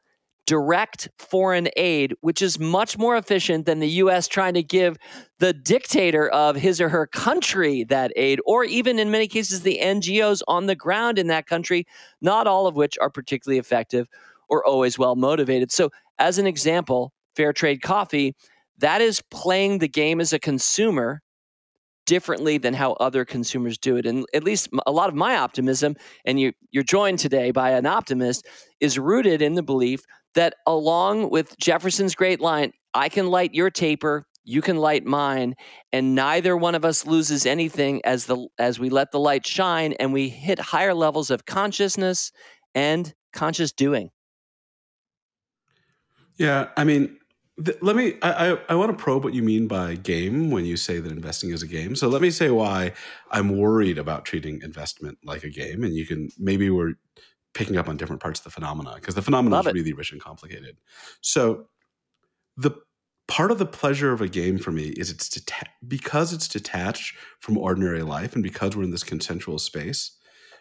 direct 0.47 1.09
foreign 1.19 1.69
aid, 1.77 2.15
which 2.21 2.41
is 2.41 2.59
much 2.59 2.97
more 2.97 3.17
efficient 3.17 3.67
than 3.67 3.81
the 3.81 3.89
U.S. 3.89 4.29
trying 4.29 4.55
to 4.55 4.63
give 4.63 4.97
the 5.39 5.53
dictator 5.53 6.29
of 6.29 6.57
his 6.57 6.81
or 6.81 6.89
her 6.89 7.07
country 7.07 7.85
that 7.85 8.13
aid, 8.17 8.41
or 8.47 8.65
even 8.65 8.99
in 8.99 9.11
many 9.11 9.27
cases, 9.27 9.63
the 9.63 9.81
NGOs 9.83 10.43
on 10.49 10.67
the 10.67 10.77
ground 10.77 11.19
in 11.19 11.27
that 11.27 11.47
country, 11.47 11.87
not 12.21 12.47
all 12.47 12.67
of 12.67 12.77
which 12.77 12.97
are 13.01 13.11
particularly 13.11 13.59
effective 13.59 14.09
or 14.49 14.65
always 14.65 14.99
well 14.99 15.17
motivated. 15.17 15.73
So, 15.73 15.91
as 16.19 16.39
an 16.39 16.47
example, 16.47 17.13
fair 17.35 17.53
trade 17.53 17.83
coffee, 17.83 18.35
that 18.79 19.01
is 19.01 19.23
playing 19.31 19.79
the 19.79 19.89
game 19.89 20.21
as 20.21 20.33
a 20.33 20.39
consumer 20.39 21.23
differently 22.07 22.57
than 22.57 22.73
how 22.73 22.93
other 22.95 23.25
consumers 23.25 23.77
do 23.77 23.97
it. 23.97 24.07
And 24.07 24.25
at 24.33 24.45
least 24.45 24.69
a 24.87 24.93
lot 24.93 25.09
of 25.09 25.15
my 25.15 25.37
optimism, 25.37 25.97
and 26.25 26.39
you, 26.39 26.53
you're 26.71 26.85
joined 26.85 27.19
today 27.19 27.51
by 27.51 27.71
an 27.71 27.85
optimist, 27.85 28.47
is 28.81 28.99
rooted 28.99 29.43
in 29.43 29.55
the 29.55 29.63
belief 29.63 30.03
that 30.37 30.55
along 30.67 31.31
with 31.31 31.59
Jefferson's 31.59 32.15
great 32.15 32.41
line, 32.41 32.73
I 32.95 33.09
can 33.09 33.27
light 33.29 33.53
your 33.53 33.71
taper, 33.71 34.27
you 34.45 34.63
can 34.63 34.77
light 34.77 35.05
mine, 35.05 35.57
and 35.93 36.15
neither 36.15 36.57
one 36.57 36.77
of 36.77 36.85
us 36.85 37.05
loses 37.05 37.45
anything 37.45 38.01
as 38.05 38.27
the 38.27 38.47
as 38.59 38.79
we 38.79 38.89
let 38.89 39.11
the 39.11 39.19
light 39.19 39.45
shine 39.45 39.95
and 39.95 40.13
we 40.13 40.29
hit 40.29 40.59
higher 40.59 40.95
levels 40.95 41.31
of 41.31 41.45
consciousness 41.45 42.31
and 42.75 43.13
conscious 43.33 43.73
doing. 43.73 44.11
Yeah, 46.39 46.69
I 46.77 46.85
mean, 46.85 47.17
let 47.81 47.97
me. 47.97 48.15
I, 48.23 48.53
I, 48.53 48.59
I 48.69 48.75
want 48.75 48.97
to 48.97 49.03
probe 49.03 49.25
what 49.25 49.35
you 49.35 49.43
mean 49.43 49.67
by 49.67 49.95
game 49.95 50.51
when 50.51 50.65
you 50.65 50.77
say 50.77 51.01
that 51.01 51.11
investing 51.11 51.51
is 51.51 51.63
a 51.63 51.67
game. 51.67 51.97
So 51.97 52.09
let 52.09 52.21
me 52.21 52.31
say 52.31 52.51
why 52.51 52.93
I'm 53.31 53.57
worried 53.57 53.99
about 53.99 54.27
treating 54.27 54.61
investment 54.63 55.19
like 55.25 55.43
a 55.43 55.51
game, 55.51 55.83
and 55.83 55.95
you 55.95 56.07
can 56.07 56.29
maybe 56.39 56.69
we're 56.69 56.95
picking 57.57 57.77
up 57.77 57.89
on 57.89 57.97
different 57.97 58.21
parts 58.23 58.39
of 58.41 58.45
the 58.45 58.51
phenomena 58.51 58.93
because 58.97 59.15
the 59.15 59.23
phenomena 59.23 59.57
Love 59.57 59.67
is 59.67 59.71
it. 59.71 59.75
really 59.75 59.93
rich 59.93 60.13
and 60.13 60.21
complicated. 60.21 60.77
So 61.21 61.69
the 62.57 62.73
part 63.29 63.51
of 63.51 63.59
the 63.59 63.67
pleasure 63.67 64.13
of 64.13 64.21
a 64.21 64.29
game 64.29 64.59
for 64.59 64.71
me 64.71 64.89
is 64.91 65.11
it's 65.11 65.29
deta- 65.29 65.69
because 65.87 66.33
it's 66.33 66.47
detached 66.49 67.17
from 67.41 67.59
ordinary 67.59 68.03
life, 68.03 68.35
and 68.35 68.43
because 68.43 68.77
we're 68.77 68.85
in 68.85 68.91
this 68.91 69.03
consensual 69.03 69.59
space, 69.59 70.13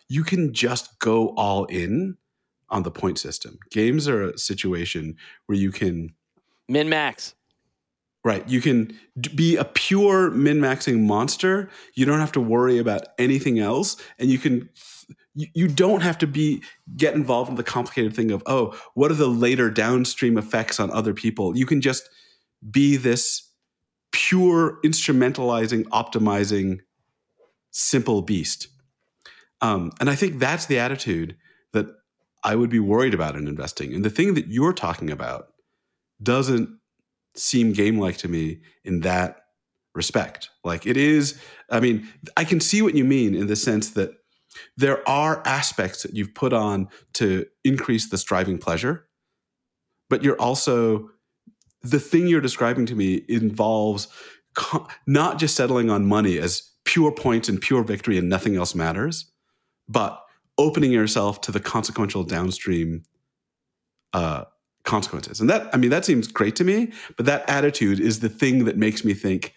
you 0.08 0.23
can 0.23 0.53
just 0.53 0.97
go 0.99 1.29
all 1.36 1.65
in 1.65 2.17
on 2.69 2.84
the 2.84 2.91
point 2.91 3.19
system. 3.19 3.60
Games 3.71 4.08
are 4.08 4.29
a 4.29 4.38
situation 4.38 5.15
where 5.45 5.58
you 5.58 5.71
can 5.71 6.15
Min 6.67 6.89
max. 6.89 7.36
Right. 8.23 8.47
You 8.49 8.60
can 8.60 8.97
be 9.36 9.55
a 9.55 9.63
pure 9.65 10.31
min 10.31 10.60
maxing 10.60 11.01
monster. 11.01 11.69
You 11.93 12.08
don't 12.08 12.19
have 12.19 12.31
to 12.31 12.41
worry 12.41 12.79
about 12.79 13.03
anything 13.19 13.60
else. 13.60 13.97
And 14.17 14.31
you 14.31 14.39
can, 14.39 14.67
you 15.36 15.67
don't 15.67 16.02
have 16.02 16.17
to 16.19 16.28
be, 16.28 16.63
get 16.95 17.13
involved 17.13 17.50
in 17.50 17.56
the 17.56 17.63
complicated 17.63 18.15
thing 18.15 18.32
of, 18.32 18.41
oh, 18.45 18.78
what 18.93 19.12
are 19.12 19.15
the 19.15 19.28
later 19.28 19.69
downstream 19.69 20.38
effects 20.38 20.80
on 20.80 20.89
other 20.91 21.13
people? 21.13 21.58
You 21.58 21.65
can 21.65 21.82
just 21.82 22.10
be 22.71 22.95
this 22.95 23.52
pure 24.12 24.80
instrumentalizing, 24.84 25.84
optimizing, 25.86 26.80
simple 27.71 28.21
beast. 28.21 28.69
Um, 29.62 29.91
and 30.00 30.10
I 30.10 30.15
think 30.15 30.39
that's 30.39 30.67
the 30.67 30.80
attitude 30.80 31.36
that 31.74 31.88
I 32.43 32.56
would 32.56 32.69
be 32.69 32.80
worried 32.80 33.13
about 33.13 33.36
in 33.36 33.48
investing. 33.48 33.93
And 33.93 34.06
the 34.06 34.10
thing 34.10 34.36
that 34.36 34.48
you're 34.48 34.74
talking 34.74 35.12
about 35.12 35.48
doesn't 36.24 36.69
seem 37.36 37.74
game 37.74 38.00
like 38.00 38.17
to 38.17 38.30
me 38.30 38.62
in 38.86 39.02
that 39.02 39.41
respect. 39.93 40.50
Like 40.63 40.86
it 40.86 40.95
is, 40.95 41.39
I 41.69 41.82
mean, 41.82 42.08
I 42.38 42.45
can 42.45 42.62
see 42.62 42.82
what 42.82 42.95
you 42.95 43.04
mean 43.04 43.36
in 43.36 43.48
the 43.48 43.56
sense 43.56 43.89
that 43.91 44.12
there 44.77 45.07
are 45.07 45.41
aspects 45.45 46.03
that 46.03 46.15
you've 46.15 46.33
put 46.33 46.53
on 46.53 46.87
to 47.13 47.45
increase 47.63 48.09
the 48.09 48.17
striving 48.17 48.57
pleasure, 48.57 49.07
but 50.09 50.23
you're 50.23 50.39
also, 50.39 51.09
the 51.81 51.99
thing 51.99 52.27
you're 52.27 52.41
describing 52.41 52.85
to 52.87 52.95
me 52.95 53.23
involves 53.27 54.07
co- 54.55 54.87
not 55.07 55.39
just 55.39 55.55
settling 55.55 55.89
on 55.89 56.05
money 56.05 56.37
as 56.37 56.71
pure 56.85 57.11
points 57.11 57.49
and 57.49 57.61
pure 57.61 57.83
victory 57.83 58.17
and 58.17 58.29
nothing 58.29 58.55
else 58.55 58.75
matters, 58.75 59.31
but 59.87 60.21
opening 60.57 60.91
yourself 60.91 61.41
to 61.41 61.51
the 61.51 61.59
consequential 61.59 62.23
downstream 62.23 63.03
uh, 64.13 64.45
consequences. 64.83 65.41
And 65.41 65.49
that, 65.49 65.73
I 65.73 65.77
mean, 65.77 65.89
that 65.89 66.05
seems 66.05 66.27
great 66.27 66.55
to 66.57 66.63
me, 66.63 66.93
but 67.17 67.25
that 67.25 67.49
attitude 67.49 67.99
is 67.99 68.19
the 68.19 68.29
thing 68.29 68.65
that 68.65 68.77
makes 68.77 69.03
me 69.03 69.13
think 69.13 69.53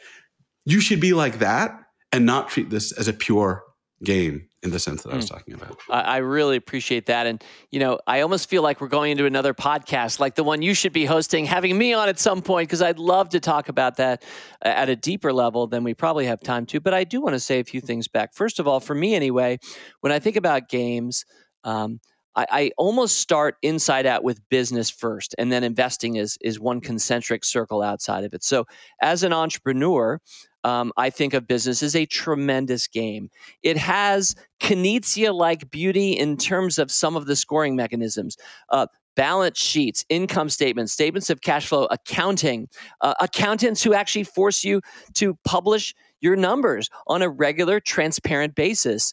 you 0.65 0.81
should 0.81 1.01
be 1.01 1.13
like 1.13 1.39
that 1.39 1.79
and 2.11 2.27
not 2.27 2.49
treat 2.49 2.71
this 2.71 2.93
as 2.93 3.09
a 3.09 3.13
pure 3.13 3.63
game 4.05 4.49
in 4.63 4.71
the 4.71 4.79
sense 4.79 5.03
that 5.03 5.13
I 5.13 5.17
was 5.17 5.29
hmm. 5.29 5.35
talking 5.35 5.55
about. 5.55 5.79
I 5.89 6.19
really 6.19 6.57
appreciate 6.57 7.07
that. 7.07 7.27
And, 7.27 7.43
you 7.71 7.81
know, 7.81 7.99
I 8.07 8.21
almost 8.21 8.49
feel 8.49 8.63
like 8.63 8.81
we're 8.81 8.89
going 8.89 9.13
into 9.13 9.25
another 9.25 9.55
podcast 9.55 10.19
like 10.19 10.35
the 10.35 10.45
one 10.45 10.63
you 10.63 10.75
should 10.75 10.93
be 10.93 11.05
hosting, 11.05 11.45
having 11.45 11.77
me 11.77 11.93
on 11.93 12.09
at 12.09 12.19
some 12.19 12.43
point, 12.43 12.69
because 12.69 12.83
I'd 12.83 12.99
love 12.99 13.29
to 13.31 13.41
talk 13.41 13.69
about 13.69 13.97
that 13.97 14.23
at 14.63 14.89
a 14.89 14.97
deeper 14.97 15.33
level 15.33 15.67
than 15.67 15.85
we 15.85 15.95
probably 15.95 16.27
have 16.27 16.41
time 16.41 16.67
to. 16.67 16.81
But 16.81 16.95
I 16.95 17.05
do 17.05 17.21
want 17.21 17.35
to 17.35 17.41
say 17.41 17.61
a 17.61 17.65
few 17.65 17.81
things 17.81 18.09
back. 18.09 18.35
First 18.35 18.59
of 18.59 18.67
all, 18.67 18.81
for 18.81 18.95
me 18.95 19.15
anyway, 19.15 19.59
when 20.01 20.13
I 20.13 20.19
think 20.19 20.37
about 20.37 20.69
games, 20.69 21.25
um, 21.65 22.01
I, 22.35 22.47
I, 22.51 22.71
almost 22.79 23.17
start 23.19 23.57
inside 23.63 24.07
out 24.07 24.23
with 24.23 24.41
business 24.49 24.91
first, 24.91 25.35
and 25.39 25.51
then 25.51 25.65
investing 25.65 26.17
is 26.17 26.39
is 26.41 26.61
one 26.61 26.81
concentric 26.81 27.45
circle 27.45 27.83
outside 27.83 28.23
of 28.23 28.33
it. 28.33 28.45
So, 28.45 28.65
as 29.03 29.25
an 29.25 29.33
entrepreneur, 29.33 30.21
um, 30.65 30.93
I 30.97 31.11
think 31.11 31.35
of 31.35 31.47
business 31.47 31.83
as 31.83 31.95
a 31.95 32.07
tremendous 32.07 32.87
game. 32.87 33.31
It 33.63 33.77
has 33.77 34.35
Knizia 34.61 35.35
like 35.35 35.71
beauty 35.71 36.13
in 36.13 36.37
terms 36.37 36.79
of 36.79 36.91
some 36.91 37.17
of 37.17 37.27
the 37.27 37.37
scoring 37.37 37.77
mechanisms. 37.77 38.37
Uh, 38.71 38.87
balance 39.15 39.59
sheets, 39.59 40.05
income 40.09 40.49
statements, 40.49 40.93
statements 40.93 41.29
of 41.29 41.41
cash 41.41 41.67
flow, 41.67 41.89
accounting, 41.91 42.69
uh, 43.01 43.15
accountants 43.21 43.83
who 43.83 43.93
actually 43.93 44.23
force 44.23 44.63
you 44.63 44.81
to 45.15 45.37
publish 45.45 45.93
your 46.21 46.37
numbers 46.37 46.89
on 47.09 47.21
a 47.23 47.29
regular, 47.29 47.81
transparent 47.81 48.55
basis. 48.55 49.13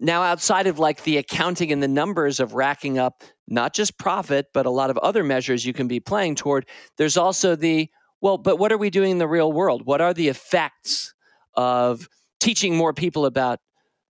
Now, 0.00 0.22
outside 0.22 0.66
of 0.66 0.78
like 0.78 1.04
the 1.04 1.18
accounting 1.18 1.70
and 1.70 1.82
the 1.82 1.88
numbers 1.88 2.40
of 2.40 2.54
racking 2.54 2.98
up 2.98 3.22
not 3.46 3.74
just 3.74 3.98
profit, 3.98 4.46
but 4.54 4.64
a 4.64 4.70
lot 4.70 4.88
of 4.88 4.96
other 4.98 5.22
measures 5.22 5.66
you 5.66 5.72
can 5.72 5.86
be 5.86 6.00
playing 6.00 6.34
toward, 6.34 6.66
there's 6.96 7.16
also 7.18 7.54
the 7.54 7.88
well, 8.22 8.38
but 8.38 8.56
what 8.56 8.72
are 8.72 8.78
we 8.78 8.88
doing 8.88 9.10
in 9.10 9.18
the 9.18 9.28
real 9.28 9.52
world? 9.52 9.84
What 9.84 10.00
are 10.00 10.14
the 10.14 10.28
effects 10.28 11.12
of 11.54 12.08
teaching 12.40 12.76
more 12.76 12.94
people 12.94 13.26
about 13.26 13.58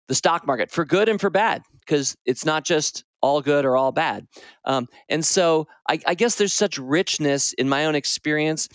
the 0.08 0.14
stock 0.14 0.46
market 0.46 0.70
for 0.70 0.84
good 0.84 1.08
and 1.08 1.20
for 1.20 1.30
bad? 1.30 1.62
Because 1.78 2.16
it's 2.26 2.44
not 2.44 2.64
just 2.64 3.04
all 3.22 3.40
good 3.40 3.64
or 3.64 3.76
all 3.76 3.92
bad. 3.92 4.26
Um, 4.64 4.88
and 5.08 5.24
so 5.24 5.68
I, 5.88 6.00
I 6.06 6.14
guess 6.14 6.34
there's 6.34 6.52
such 6.52 6.76
richness 6.76 7.52
in 7.52 7.68
my 7.68 7.86
own 7.86 7.94
experience 7.94 8.68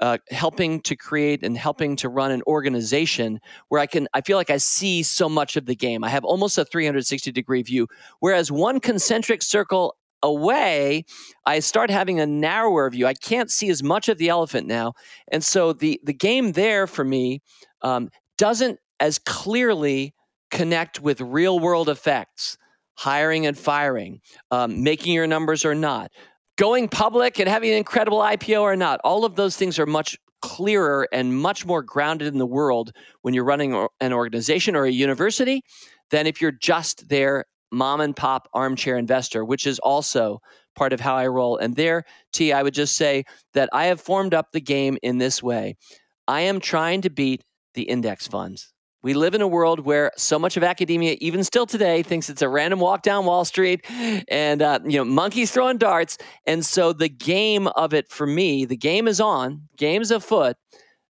uh, 0.00 0.16
helping 0.30 0.80
to 0.82 0.96
create 0.96 1.42
and 1.42 1.58
helping 1.58 1.96
to 1.96 2.08
run 2.08 2.30
an 2.30 2.42
organization 2.46 3.40
where 3.68 3.80
I 3.80 3.86
can, 3.86 4.08
I 4.14 4.20
feel 4.22 4.38
like 4.38 4.50
I 4.50 4.58
see 4.58 5.02
so 5.02 5.28
much 5.28 5.56
of 5.56 5.66
the 5.66 5.74
game. 5.74 6.02
I 6.02 6.08
have 6.08 6.24
almost 6.24 6.56
a 6.56 6.64
360 6.64 7.32
degree 7.32 7.62
view. 7.62 7.88
Whereas 8.20 8.50
one 8.50 8.80
concentric 8.80 9.42
circle 9.42 9.96
away, 10.22 11.04
I 11.46 11.60
start 11.60 11.90
having 11.90 12.20
a 12.20 12.26
narrower 12.26 12.88
view. 12.90 13.06
I 13.06 13.14
can't 13.14 13.50
see 13.50 13.68
as 13.70 13.82
much 13.82 14.08
of 14.08 14.18
the 14.18 14.28
elephant 14.28 14.66
now. 14.66 14.94
And 15.30 15.42
so 15.44 15.72
the, 15.72 16.00
the 16.04 16.12
game 16.12 16.52
there 16.52 16.86
for 16.86 17.04
me 17.04 17.42
um, 17.82 18.10
doesn't 18.36 18.78
as 19.00 19.18
clearly 19.18 20.14
connect 20.50 21.00
with 21.00 21.20
real 21.20 21.58
world 21.58 21.88
effects 21.88 22.56
hiring 22.94 23.46
and 23.46 23.56
firing, 23.56 24.20
um, 24.50 24.82
making 24.82 25.12
your 25.12 25.26
numbers 25.26 25.64
or 25.64 25.74
not, 25.74 26.10
going 26.56 26.88
public 26.88 27.38
and 27.38 27.48
having 27.48 27.70
an 27.70 27.76
incredible 27.76 28.18
IPO 28.18 28.60
or 28.60 28.74
not. 28.74 29.00
All 29.04 29.24
of 29.24 29.36
those 29.36 29.56
things 29.56 29.78
are 29.78 29.86
much 29.86 30.18
clearer 30.42 31.08
and 31.12 31.36
much 31.36 31.64
more 31.64 31.82
grounded 31.82 32.28
in 32.28 32.38
the 32.38 32.46
world 32.46 32.92
when 33.22 33.34
you're 33.34 33.44
running 33.44 33.86
an 34.00 34.12
organization 34.12 34.74
or 34.74 34.84
a 34.84 34.90
university 34.90 35.62
than 36.10 36.26
if 36.26 36.40
you're 36.40 36.52
just 36.52 37.08
their 37.08 37.44
mom 37.70 38.00
and 38.00 38.14
pop 38.14 38.48
armchair 38.54 38.96
investor, 38.96 39.44
which 39.44 39.66
is 39.66 39.78
also 39.80 40.40
part 40.74 40.92
of 40.92 41.00
how 41.00 41.16
I 41.16 41.26
roll. 41.26 41.56
And 41.56 41.76
there, 41.76 42.04
T, 42.32 42.52
I 42.52 42.62
would 42.62 42.74
just 42.74 42.96
say 42.96 43.24
that 43.54 43.68
I 43.72 43.86
have 43.86 44.00
formed 44.00 44.34
up 44.34 44.52
the 44.52 44.60
game 44.60 44.96
in 45.02 45.18
this 45.18 45.42
way. 45.42 45.76
I 46.26 46.42
am 46.42 46.60
trying 46.60 47.02
to 47.02 47.10
beat 47.10 47.42
the 47.74 47.82
index 47.82 48.26
funds. 48.26 48.72
We 49.02 49.14
live 49.14 49.34
in 49.34 49.42
a 49.42 49.48
world 49.48 49.80
where 49.80 50.10
so 50.16 50.40
much 50.40 50.56
of 50.56 50.64
academia, 50.64 51.16
even 51.20 51.44
still 51.44 51.66
today, 51.66 52.02
thinks 52.02 52.28
it's 52.28 52.42
a 52.42 52.48
random 52.48 52.80
walk 52.80 53.02
down 53.02 53.26
Wall 53.26 53.44
Street 53.44 53.84
and 54.28 54.60
uh, 54.60 54.80
you 54.84 54.98
know 54.98 55.04
monkeys 55.04 55.52
throwing 55.52 55.78
darts. 55.78 56.18
And 56.46 56.66
so 56.66 56.92
the 56.92 57.08
game 57.08 57.68
of 57.68 57.94
it 57.94 58.08
for 58.08 58.26
me, 58.26 58.64
the 58.64 58.76
game 58.76 59.06
is 59.06 59.20
on, 59.20 59.68
game's 59.76 60.10
afoot. 60.10 60.56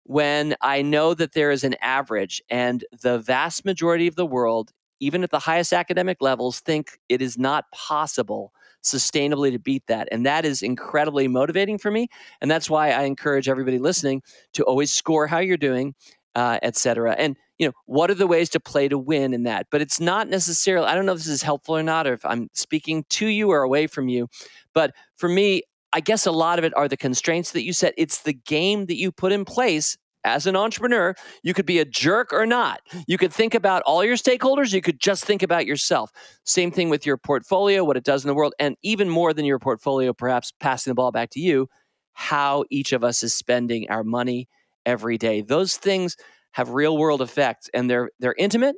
When 0.04 0.56
I 0.62 0.82
know 0.82 1.14
that 1.14 1.34
there 1.34 1.52
is 1.52 1.64
an 1.64 1.76
average, 1.82 2.42
and 2.50 2.84
the 3.02 3.20
vast 3.20 3.66
majority 3.66 4.08
of 4.08 4.16
the 4.16 4.26
world, 4.26 4.72
even 5.00 5.24
at 5.24 5.32
the 5.32 5.40
highest 5.40 5.74
academic 5.74 6.22
levels, 6.22 6.60
think 6.60 7.00
it 7.10 7.22
is 7.22 7.38
not 7.38 7.66
possible 7.72 8.54
sustainably 8.84 9.52
to 9.52 9.60
beat 9.60 9.86
that. 9.88 10.08
And 10.12 10.26
that 10.26 10.46
is 10.46 10.62
incredibly 10.62 11.28
motivating 11.28 11.78
for 11.78 11.92
me. 11.92 12.08
And 12.42 12.50
that's 12.50 12.70
why 12.70 12.92
I 12.92 13.04
encourage 13.04 13.50
everybody 13.50 13.80
listening 13.80 14.22
to 14.54 14.64
always 14.64 14.92
score 14.92 15.28
how 15.28 15.40
you're 15.40 15.58
doing, 15.58 15.96
uh, 16.36 16.60
et 16.62 16.76
cetera. 16.76 17.14
And 17.14 17.38
you 17.58 17.68
know, 17.68 17.74
what 17.86 18.12
are 18.12 18.16
the 18.16 18.28
ways 18.28 18.50
to 18.52 18.60
play 18.60 18.88
to 18.88 18.98
win 18.98 19.34
in 19.34 19.44
that? 19.44 19.66
But 19.72 19.82
it's 19.82 20.00
not 20.00 20.30
necessarily, 20.30 20.88
I 20.88 20.94
don't 20.94 21.08
know 21.08 21.14
if 21.14 21.18
this 21.18 21.28
is 21.28 21.42
helpful 21.42 21.76
or 21.76 21.84
not, 21.84 22.06
or 22.06 22.14
if 22.14 22.24
I'm 22.24 22.50
speaking 22.54 23.04
to 23.10 23.28
you 23.28 23.50
or 23.50 23.64
away 23.64 23.88
from 23.88 24.10
you. 24.10 24.30
But 24.74 24.94
for 25.16 25.28
me, 25.28 25.64
I 25.92 26.00
guess 26.00 26.28
a 26.28 26.32
lot 26.32 26.60
of 26.60 26.66
it 26.66 26.76
are 26.78 26.88
the 26.88 26.98
constraints 26.98 27.52
that 27.54 27.64
you 27.64 27.74
set. 27.74 27.96
It's 27.98 28.22
the 28.22 28.34
game 28.34 28.86
that 28.86 28.98
you 28.98 29.12
put 29.12 29.32
in 29.32 29.44
place 29.44 29.98
as 30.28 30.46
an 30.46 30.56
entrepreneur. 30.56 31.16
You 31.42 31.54
could 31.54 31.66
be 31.66 31.80
a 31.80 31.86
jerk 31.86 32.34
or 32.34 32.46
not. 32.46 32.82
You 33.08 33.18
could 33.18 33.32
think 33.34 33.56
about 33.56 33.82
all 33.84 34.04
your 34.04 34.18
stakeholders. 34.18 34.74
You 34.74 34.82
could 34.82 35.00
just 35.00 35.24
think 35.24 35.42
about 35.42 35.66
yourself. 35.66 36.12
Same 36.44 36.70
thing 36.70 36.90
with 36.90 37.06
your 37.06 37.18
portfolio, 37.18 37.84
what 37.84 37.96
it 37.98 38.04
does 38.04 38.24
in 38.26 38.28
the 38.28 38.36
world, 38.36 38.54
and 38.60 38.76
even 38.84 39.10
more 39.10 39.34
than 39.34 39.46
your 39.46 39.58
portfolio, 39.58 40.14
perhaps 40.14 40.52
passing 40.60 40.92
the 40.92 40.96
ball 40.96 41.12
back 41.12 41.30
to 41.32 41.40
you, 41.40 41.70
how 42.14 42.66
each 42.70 42.92
of 42.92 43.04
us 43.04 43.24
is 43.24 43.34
spending 43.34 43.90
our 43.90 44.04
money 44.04 44.50
every 44.86 45.18
day. 45.18 45.42
Those 45.42 45.78
things 45.78 46.18
have 46.52 46.70
real 46.70 46.98
world 46.98 47.22
effects 47.22 47.70
and 47.74 47.90
they're 47.90 48.10
they're 48.20 48.36
intimate 48.38 48.76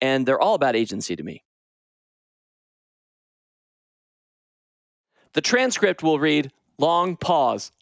and 0.00 0.24
they're 0.26 0.40
all 0.40 0.54
about 0.54 0.76
agency 0.76 1.14
to 1.16 1.22
me. 1.22 1.42
The 5.34 5.40
transcript 5.42 6.02
will 6.02 6.18
read 6.18 6.50
long 6.78 7.16
pause. 7.16 7.70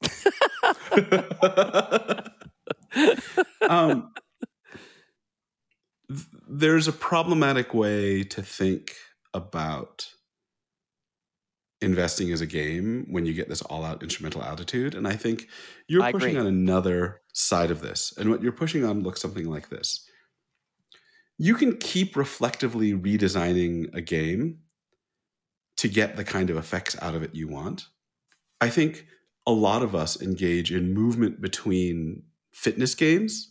um, 3.68 4.12
th- 6.09 6.27
there's 6.48 6.88
a 6.88 6.92
problematic 6.92 7.74
way 7.74 8.22
to 8.24 8.42
think 8.42 8.92
about 9.33 10.11
investing 11.81 12.33
as 12.33 12.40
a 12.40 12.46
game 12.46 13.07
when 13.11 13.27
you 13.27 13.35
get 13.35 13.48
this 13.48 13.62
all 13.62 13.85
out 13.85 14.03
instrumental 14.03 14.42
attitude. 14.42 14.94
And 14.94 15.07
I 15.07 15.16
think 15.16 15.48
you're 15.87 16.03
I 16.03 16.12
pushing 16.12 16.31
agree. 16.31 16.40
on 16.40 16.46
another 16.46 17.20
side 17.33 17.70
of 17.70 17.81
this. 17.81 18.14
And 18.16 18.31
what 18.31 18.42
you're 18.42 18.53
pushing 18.53 18.85
on 18.85 19.03
looks 19.03 19.20
something 19.20 19.48
like 19.48 19.68
this 19.68 20.09
you 21.37 21.55
can 21.55 21.77
keep 21.77 22.16
reflectively 22.16 22.92
redesigning 22.92 23.92
a 23.94 24.00
game 24.00 24.59
to 25.77 25.88
get 25.88 26.16
the 26.16 26.24
kind 26.24 26.50
of 26.50 26.57
effects 26.57 26.96
out 27.03 27.14
of 27.14 27.22
it 27.22 27.35
you 27.35 27.48
want. 27.48 27.88
I 28.61 28.70
think 28.70 29.07
a 29.46 29.53
lot 29.53 29.83
of 29.83 29.94
us 29.94 30.20
engage 30.22 30.72
in 30.72 30.94
movement 30.94 31.40
between 31.40 32.22
fitness 32.55 32.95
games. 32.95 33.51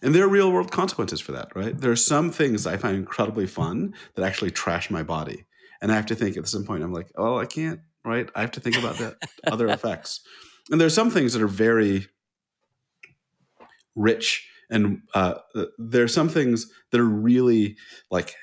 And 0.00 0.14
there 0.14 0.24
are 0.24 0.28
real 0.28 0.52
world 0.52 0.70
consequences 0.70 1.20
for 1.20 1.32
that, 1.32 1.54
right? 1.56 1.76
There 1.76 1.90
are 1.90 1.96
some 1.96 2.30
things 2.30 2.66
I 2.66 2.76
find 2.76 2.96
incredibly 2.96 3.46
fun 3.46 3.94
that 4.14 4.24
actually 4.24 4.52
trash 4.52 4.90
my 4.90 5.02
body 5.02 5.44
and 5.80 5.92
I 5.92 5.96
have 5.96 6.06
to 6.06 6.14
think 6.14 6.36
at 6.36 6.48
some 6.48 6.64
point 6.64 6.82
I'm 6.82 6.92
like, 6.92 7.10
oh, 7.16 7.38
I 7.38 7.46
can't, 7.46 7.80
right? 8.04 8.28
I 8.34 8.40
have 8.40 8.50
to 8.52 8.60
think 8.60 8.78
about 8.78 8.96
the 8.96 9.16
other 9.50 9.68
effects. 9.68 10.20
And 10.70 10.80
there 10.80 10.86
are 10.86 10.90
some 10.90 11.10
things 11.10 11.32
that 11.32 11.42
are 11.42 11.48
very 11.48 12.08
rich, 13.94 14.48
and 14.70 15.02
uh, 15.14 15.34
there 15.78 16.04
are 16.04 16.08
some 16.08 16.28
things 16.28 16.70
that 16.90 17.00
are 17.00 17.04
really 17.04 17.76
like 18.10 18.34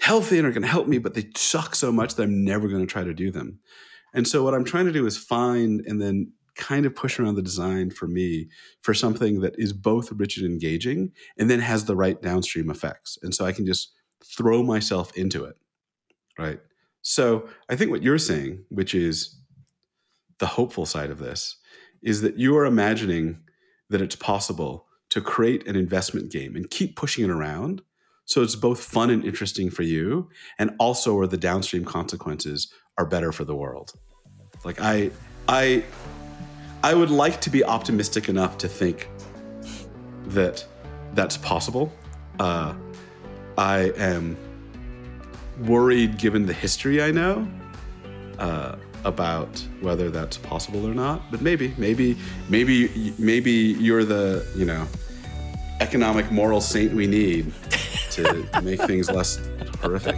healthy 0.00 0.38
and 0.38 0.46
are 0.46 0.52
going 0.52 0.62
to 0.62 0.68
help 0.68 0.88
me, 0.88 0.98
but 0.98 1.14
they 1.14 1.28
suck 1.36 1.74
so 1.74 1.92
much 1.92 2.14
that 2.14 2.24
I'm 2.24 2.44
never 2.44 2.68
going 2.68 2.80
to 2.80 2.92
try 2.92 3.04
to 3.04 3.14
do 3.14 3.30
them. 3.30 3.60
And 4.12 4.26
so 4.26 4.42
what 4.42 4.54
I'm 4.54 4.64
trying 4.64 4.86
to 4.86 4.92
do 4.92 5.06
is 5.06 5.16
find 5.16 5.82
and 5.86 6.00
then 6.00 6.32
kind 6.56 6.86
of 6.86 6.94
push 6.94 7.18
around 7.18 7.34
the 7.34 7.42
design 7.42 7.90
for 7.90 8.06
me 8.06 8.48
for 8.82 8.94
something 8.94 9.40
that 9.40 9.54
is 9.58 9.72
both 9.72 10.12
rich 10.12 10.38
and 10.38 10.46
engaging 10.46 11.12
and 11.38 11.50
then 11.50 11.60
has 11.60 11.84
the 11.84 11.96
right 11.96 12.20
downstream 12.22 12.70
effects. 12.70 13.18
And 13.22 13.34
so 13.34 13.44
I 13.44 13.52
can 13.52 13.66
just 13.66 13.92
throw 14.24 14.62
myself 14.62 15.16
into 15.16 15.44
it 15.44 15.56
right? 16.38 16.60
So 17.02 17.48
I 17.68 17.76
think 17.76 17.90
what 17.90 18.02
you're 18.02 18.18
saying, 18.18 18.64
which 18.68 18.94
is 18.94 19.36
the 20.38 20.46
hopeful 20.46 20.86
side 20.86 21.10
of 21.10 21.18
this, 21.18 21.56
is 22.02 22.22
that 22.22 22.38
you 22.38 22.56
are 22.56 22.64
imagining 22.64 23.40
that 23.90 24.00
it's 24.00 24.16
possible 24.16 24.86
to 25.10 25.20
create 25.20 25.66
an 25.66 25.76
investment 25.76 26.32
game 26.32 26.56
and 26.56 26.68
keep 26.70 26.96
pushing 26.96 27.24
it 27.24 27.30
around 27.30 27.82
so 28.26 28.42
it's 28.42 28.56
both 28.56 28.82
fun 28.82 29.10
and 29.10 29.22
interesting 29.22 29.68
for 29.70 29.82
you 29.82 30.30
and 30.58 30.70
also 30.78 31.14
where 31.14 31.26
the 31.26 31.36
downstream 31.36 31.84
consequences 31.84 32.72
are 32.96 33.04
better 33.04 33.30
for 33.30 33.44
the 33.44 33.54
world 33.54 33.92
like 34.64 34.80
i 34.80 35.10
i 35.46 35.84
i 36.90 36.94
would 36.94 37.10
like 37.10 37.40
to 37.40 37.50
be 37.50 37.64
optimistic 37.64 38.28
enough 38.28 38.56
to 38.58 38.68
think 38.68 39.08
that 40.26 40.64
that's 41.14 41.36
possible 41.36 41.92
uh, 42.38 42.74
i 43.58 43.92
am 43.96 44.36
worried, 45.60 46.18
given 46.18 46.46
the 46.46 46.52
history 46.52 47.02
I 47.02 47.10
know, 47.10 47.48
uh, 48.38 48.76
about 49.04 49.64
whether 49.80 50.10
that's 50.10 50.38
possible 50.38 50.86
or 50.86 50.94
not. 50.94 51.30
But 51.30 51.42
maybe, 51.42 51.74
maybe, 51.76 52.16
maybe, 52.48 53.14
maybe 53.18 53.52
you're 53.52 54.04
the 54.04 54.46
you 54.56 54.64
know 54.64 54.86
economic 55.80 56.30
moral 56.30 56.60
saint 56.60 56.92
we 56.94 57.06
need 57.06 57.52
to 58.12 58.46
make 58.62 58.80
things 58.82 59.10
less 59.10 59.40
horrific. 59.80 60.16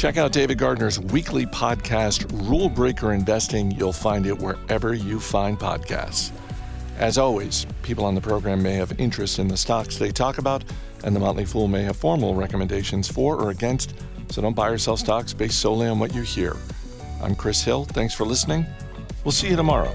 Check 0.00 0.16
out 0.16 0.32
David 0.32 0.56
Gardner's 0.56 0.98
weekly 0.98 1.44
podcast, 1.44 2.24
Rule 2.48 2.70
Breaker 2.70 3.12
Investing. 3.12 3.70
You'll 3.72 3.92
find 3.92 4.26
it 4.26 4.38
wherever 4.38 4.94
you 4.94 5.20
find 5.20 5.58
podcasts. 5.58 6.30
As 6.96 7.18
always, 7.18 7.66
people 7.82 8.06
on 8.06 8.14
the 8.14 8.20
program 8.22 8.62
may 8.62 8.72
have 8.76 8.98
interest 8.98 9.38
in 9.38 9.46
the 9.46 9.58
stocks 9.58 9.98
they 9.98 10.10
talk 10.10 10.38
about, 10.38 10.64
and 11.04 11.14
the 11.14 11.20
Motley 11.20 11.44
Fool 11.44 11.68
may 11.68 11.82
have 11.82 11.98
formal 11.98 12.34
recommendations 12.34 13.12
for 13.12 13.36
or 13.36 13.50
against, 13.50 13.92
so 14.30 14.40
don't 14.40 14.56
buy 14.56 14.70
or 14.70 14.78
sell 14.78 14.96
stocks 14.96 15.34
based 15.34 15.60
solely 15.60 15.86
on 15.86 15.98
what 15.98 16.14
you 16.14 16.22
hear. 16.22 16.56
I'm 17.22 17.34
Chris 17.34 17.62
Hill. 17.62 17.84
Thanks 17.84 18.14
for 18.14 18.24
listening. 18.24 18.64
We'll 19.22 19.32
see 19.32 19.50
you 19.50 19.56
tomorrow. 19.56 19.94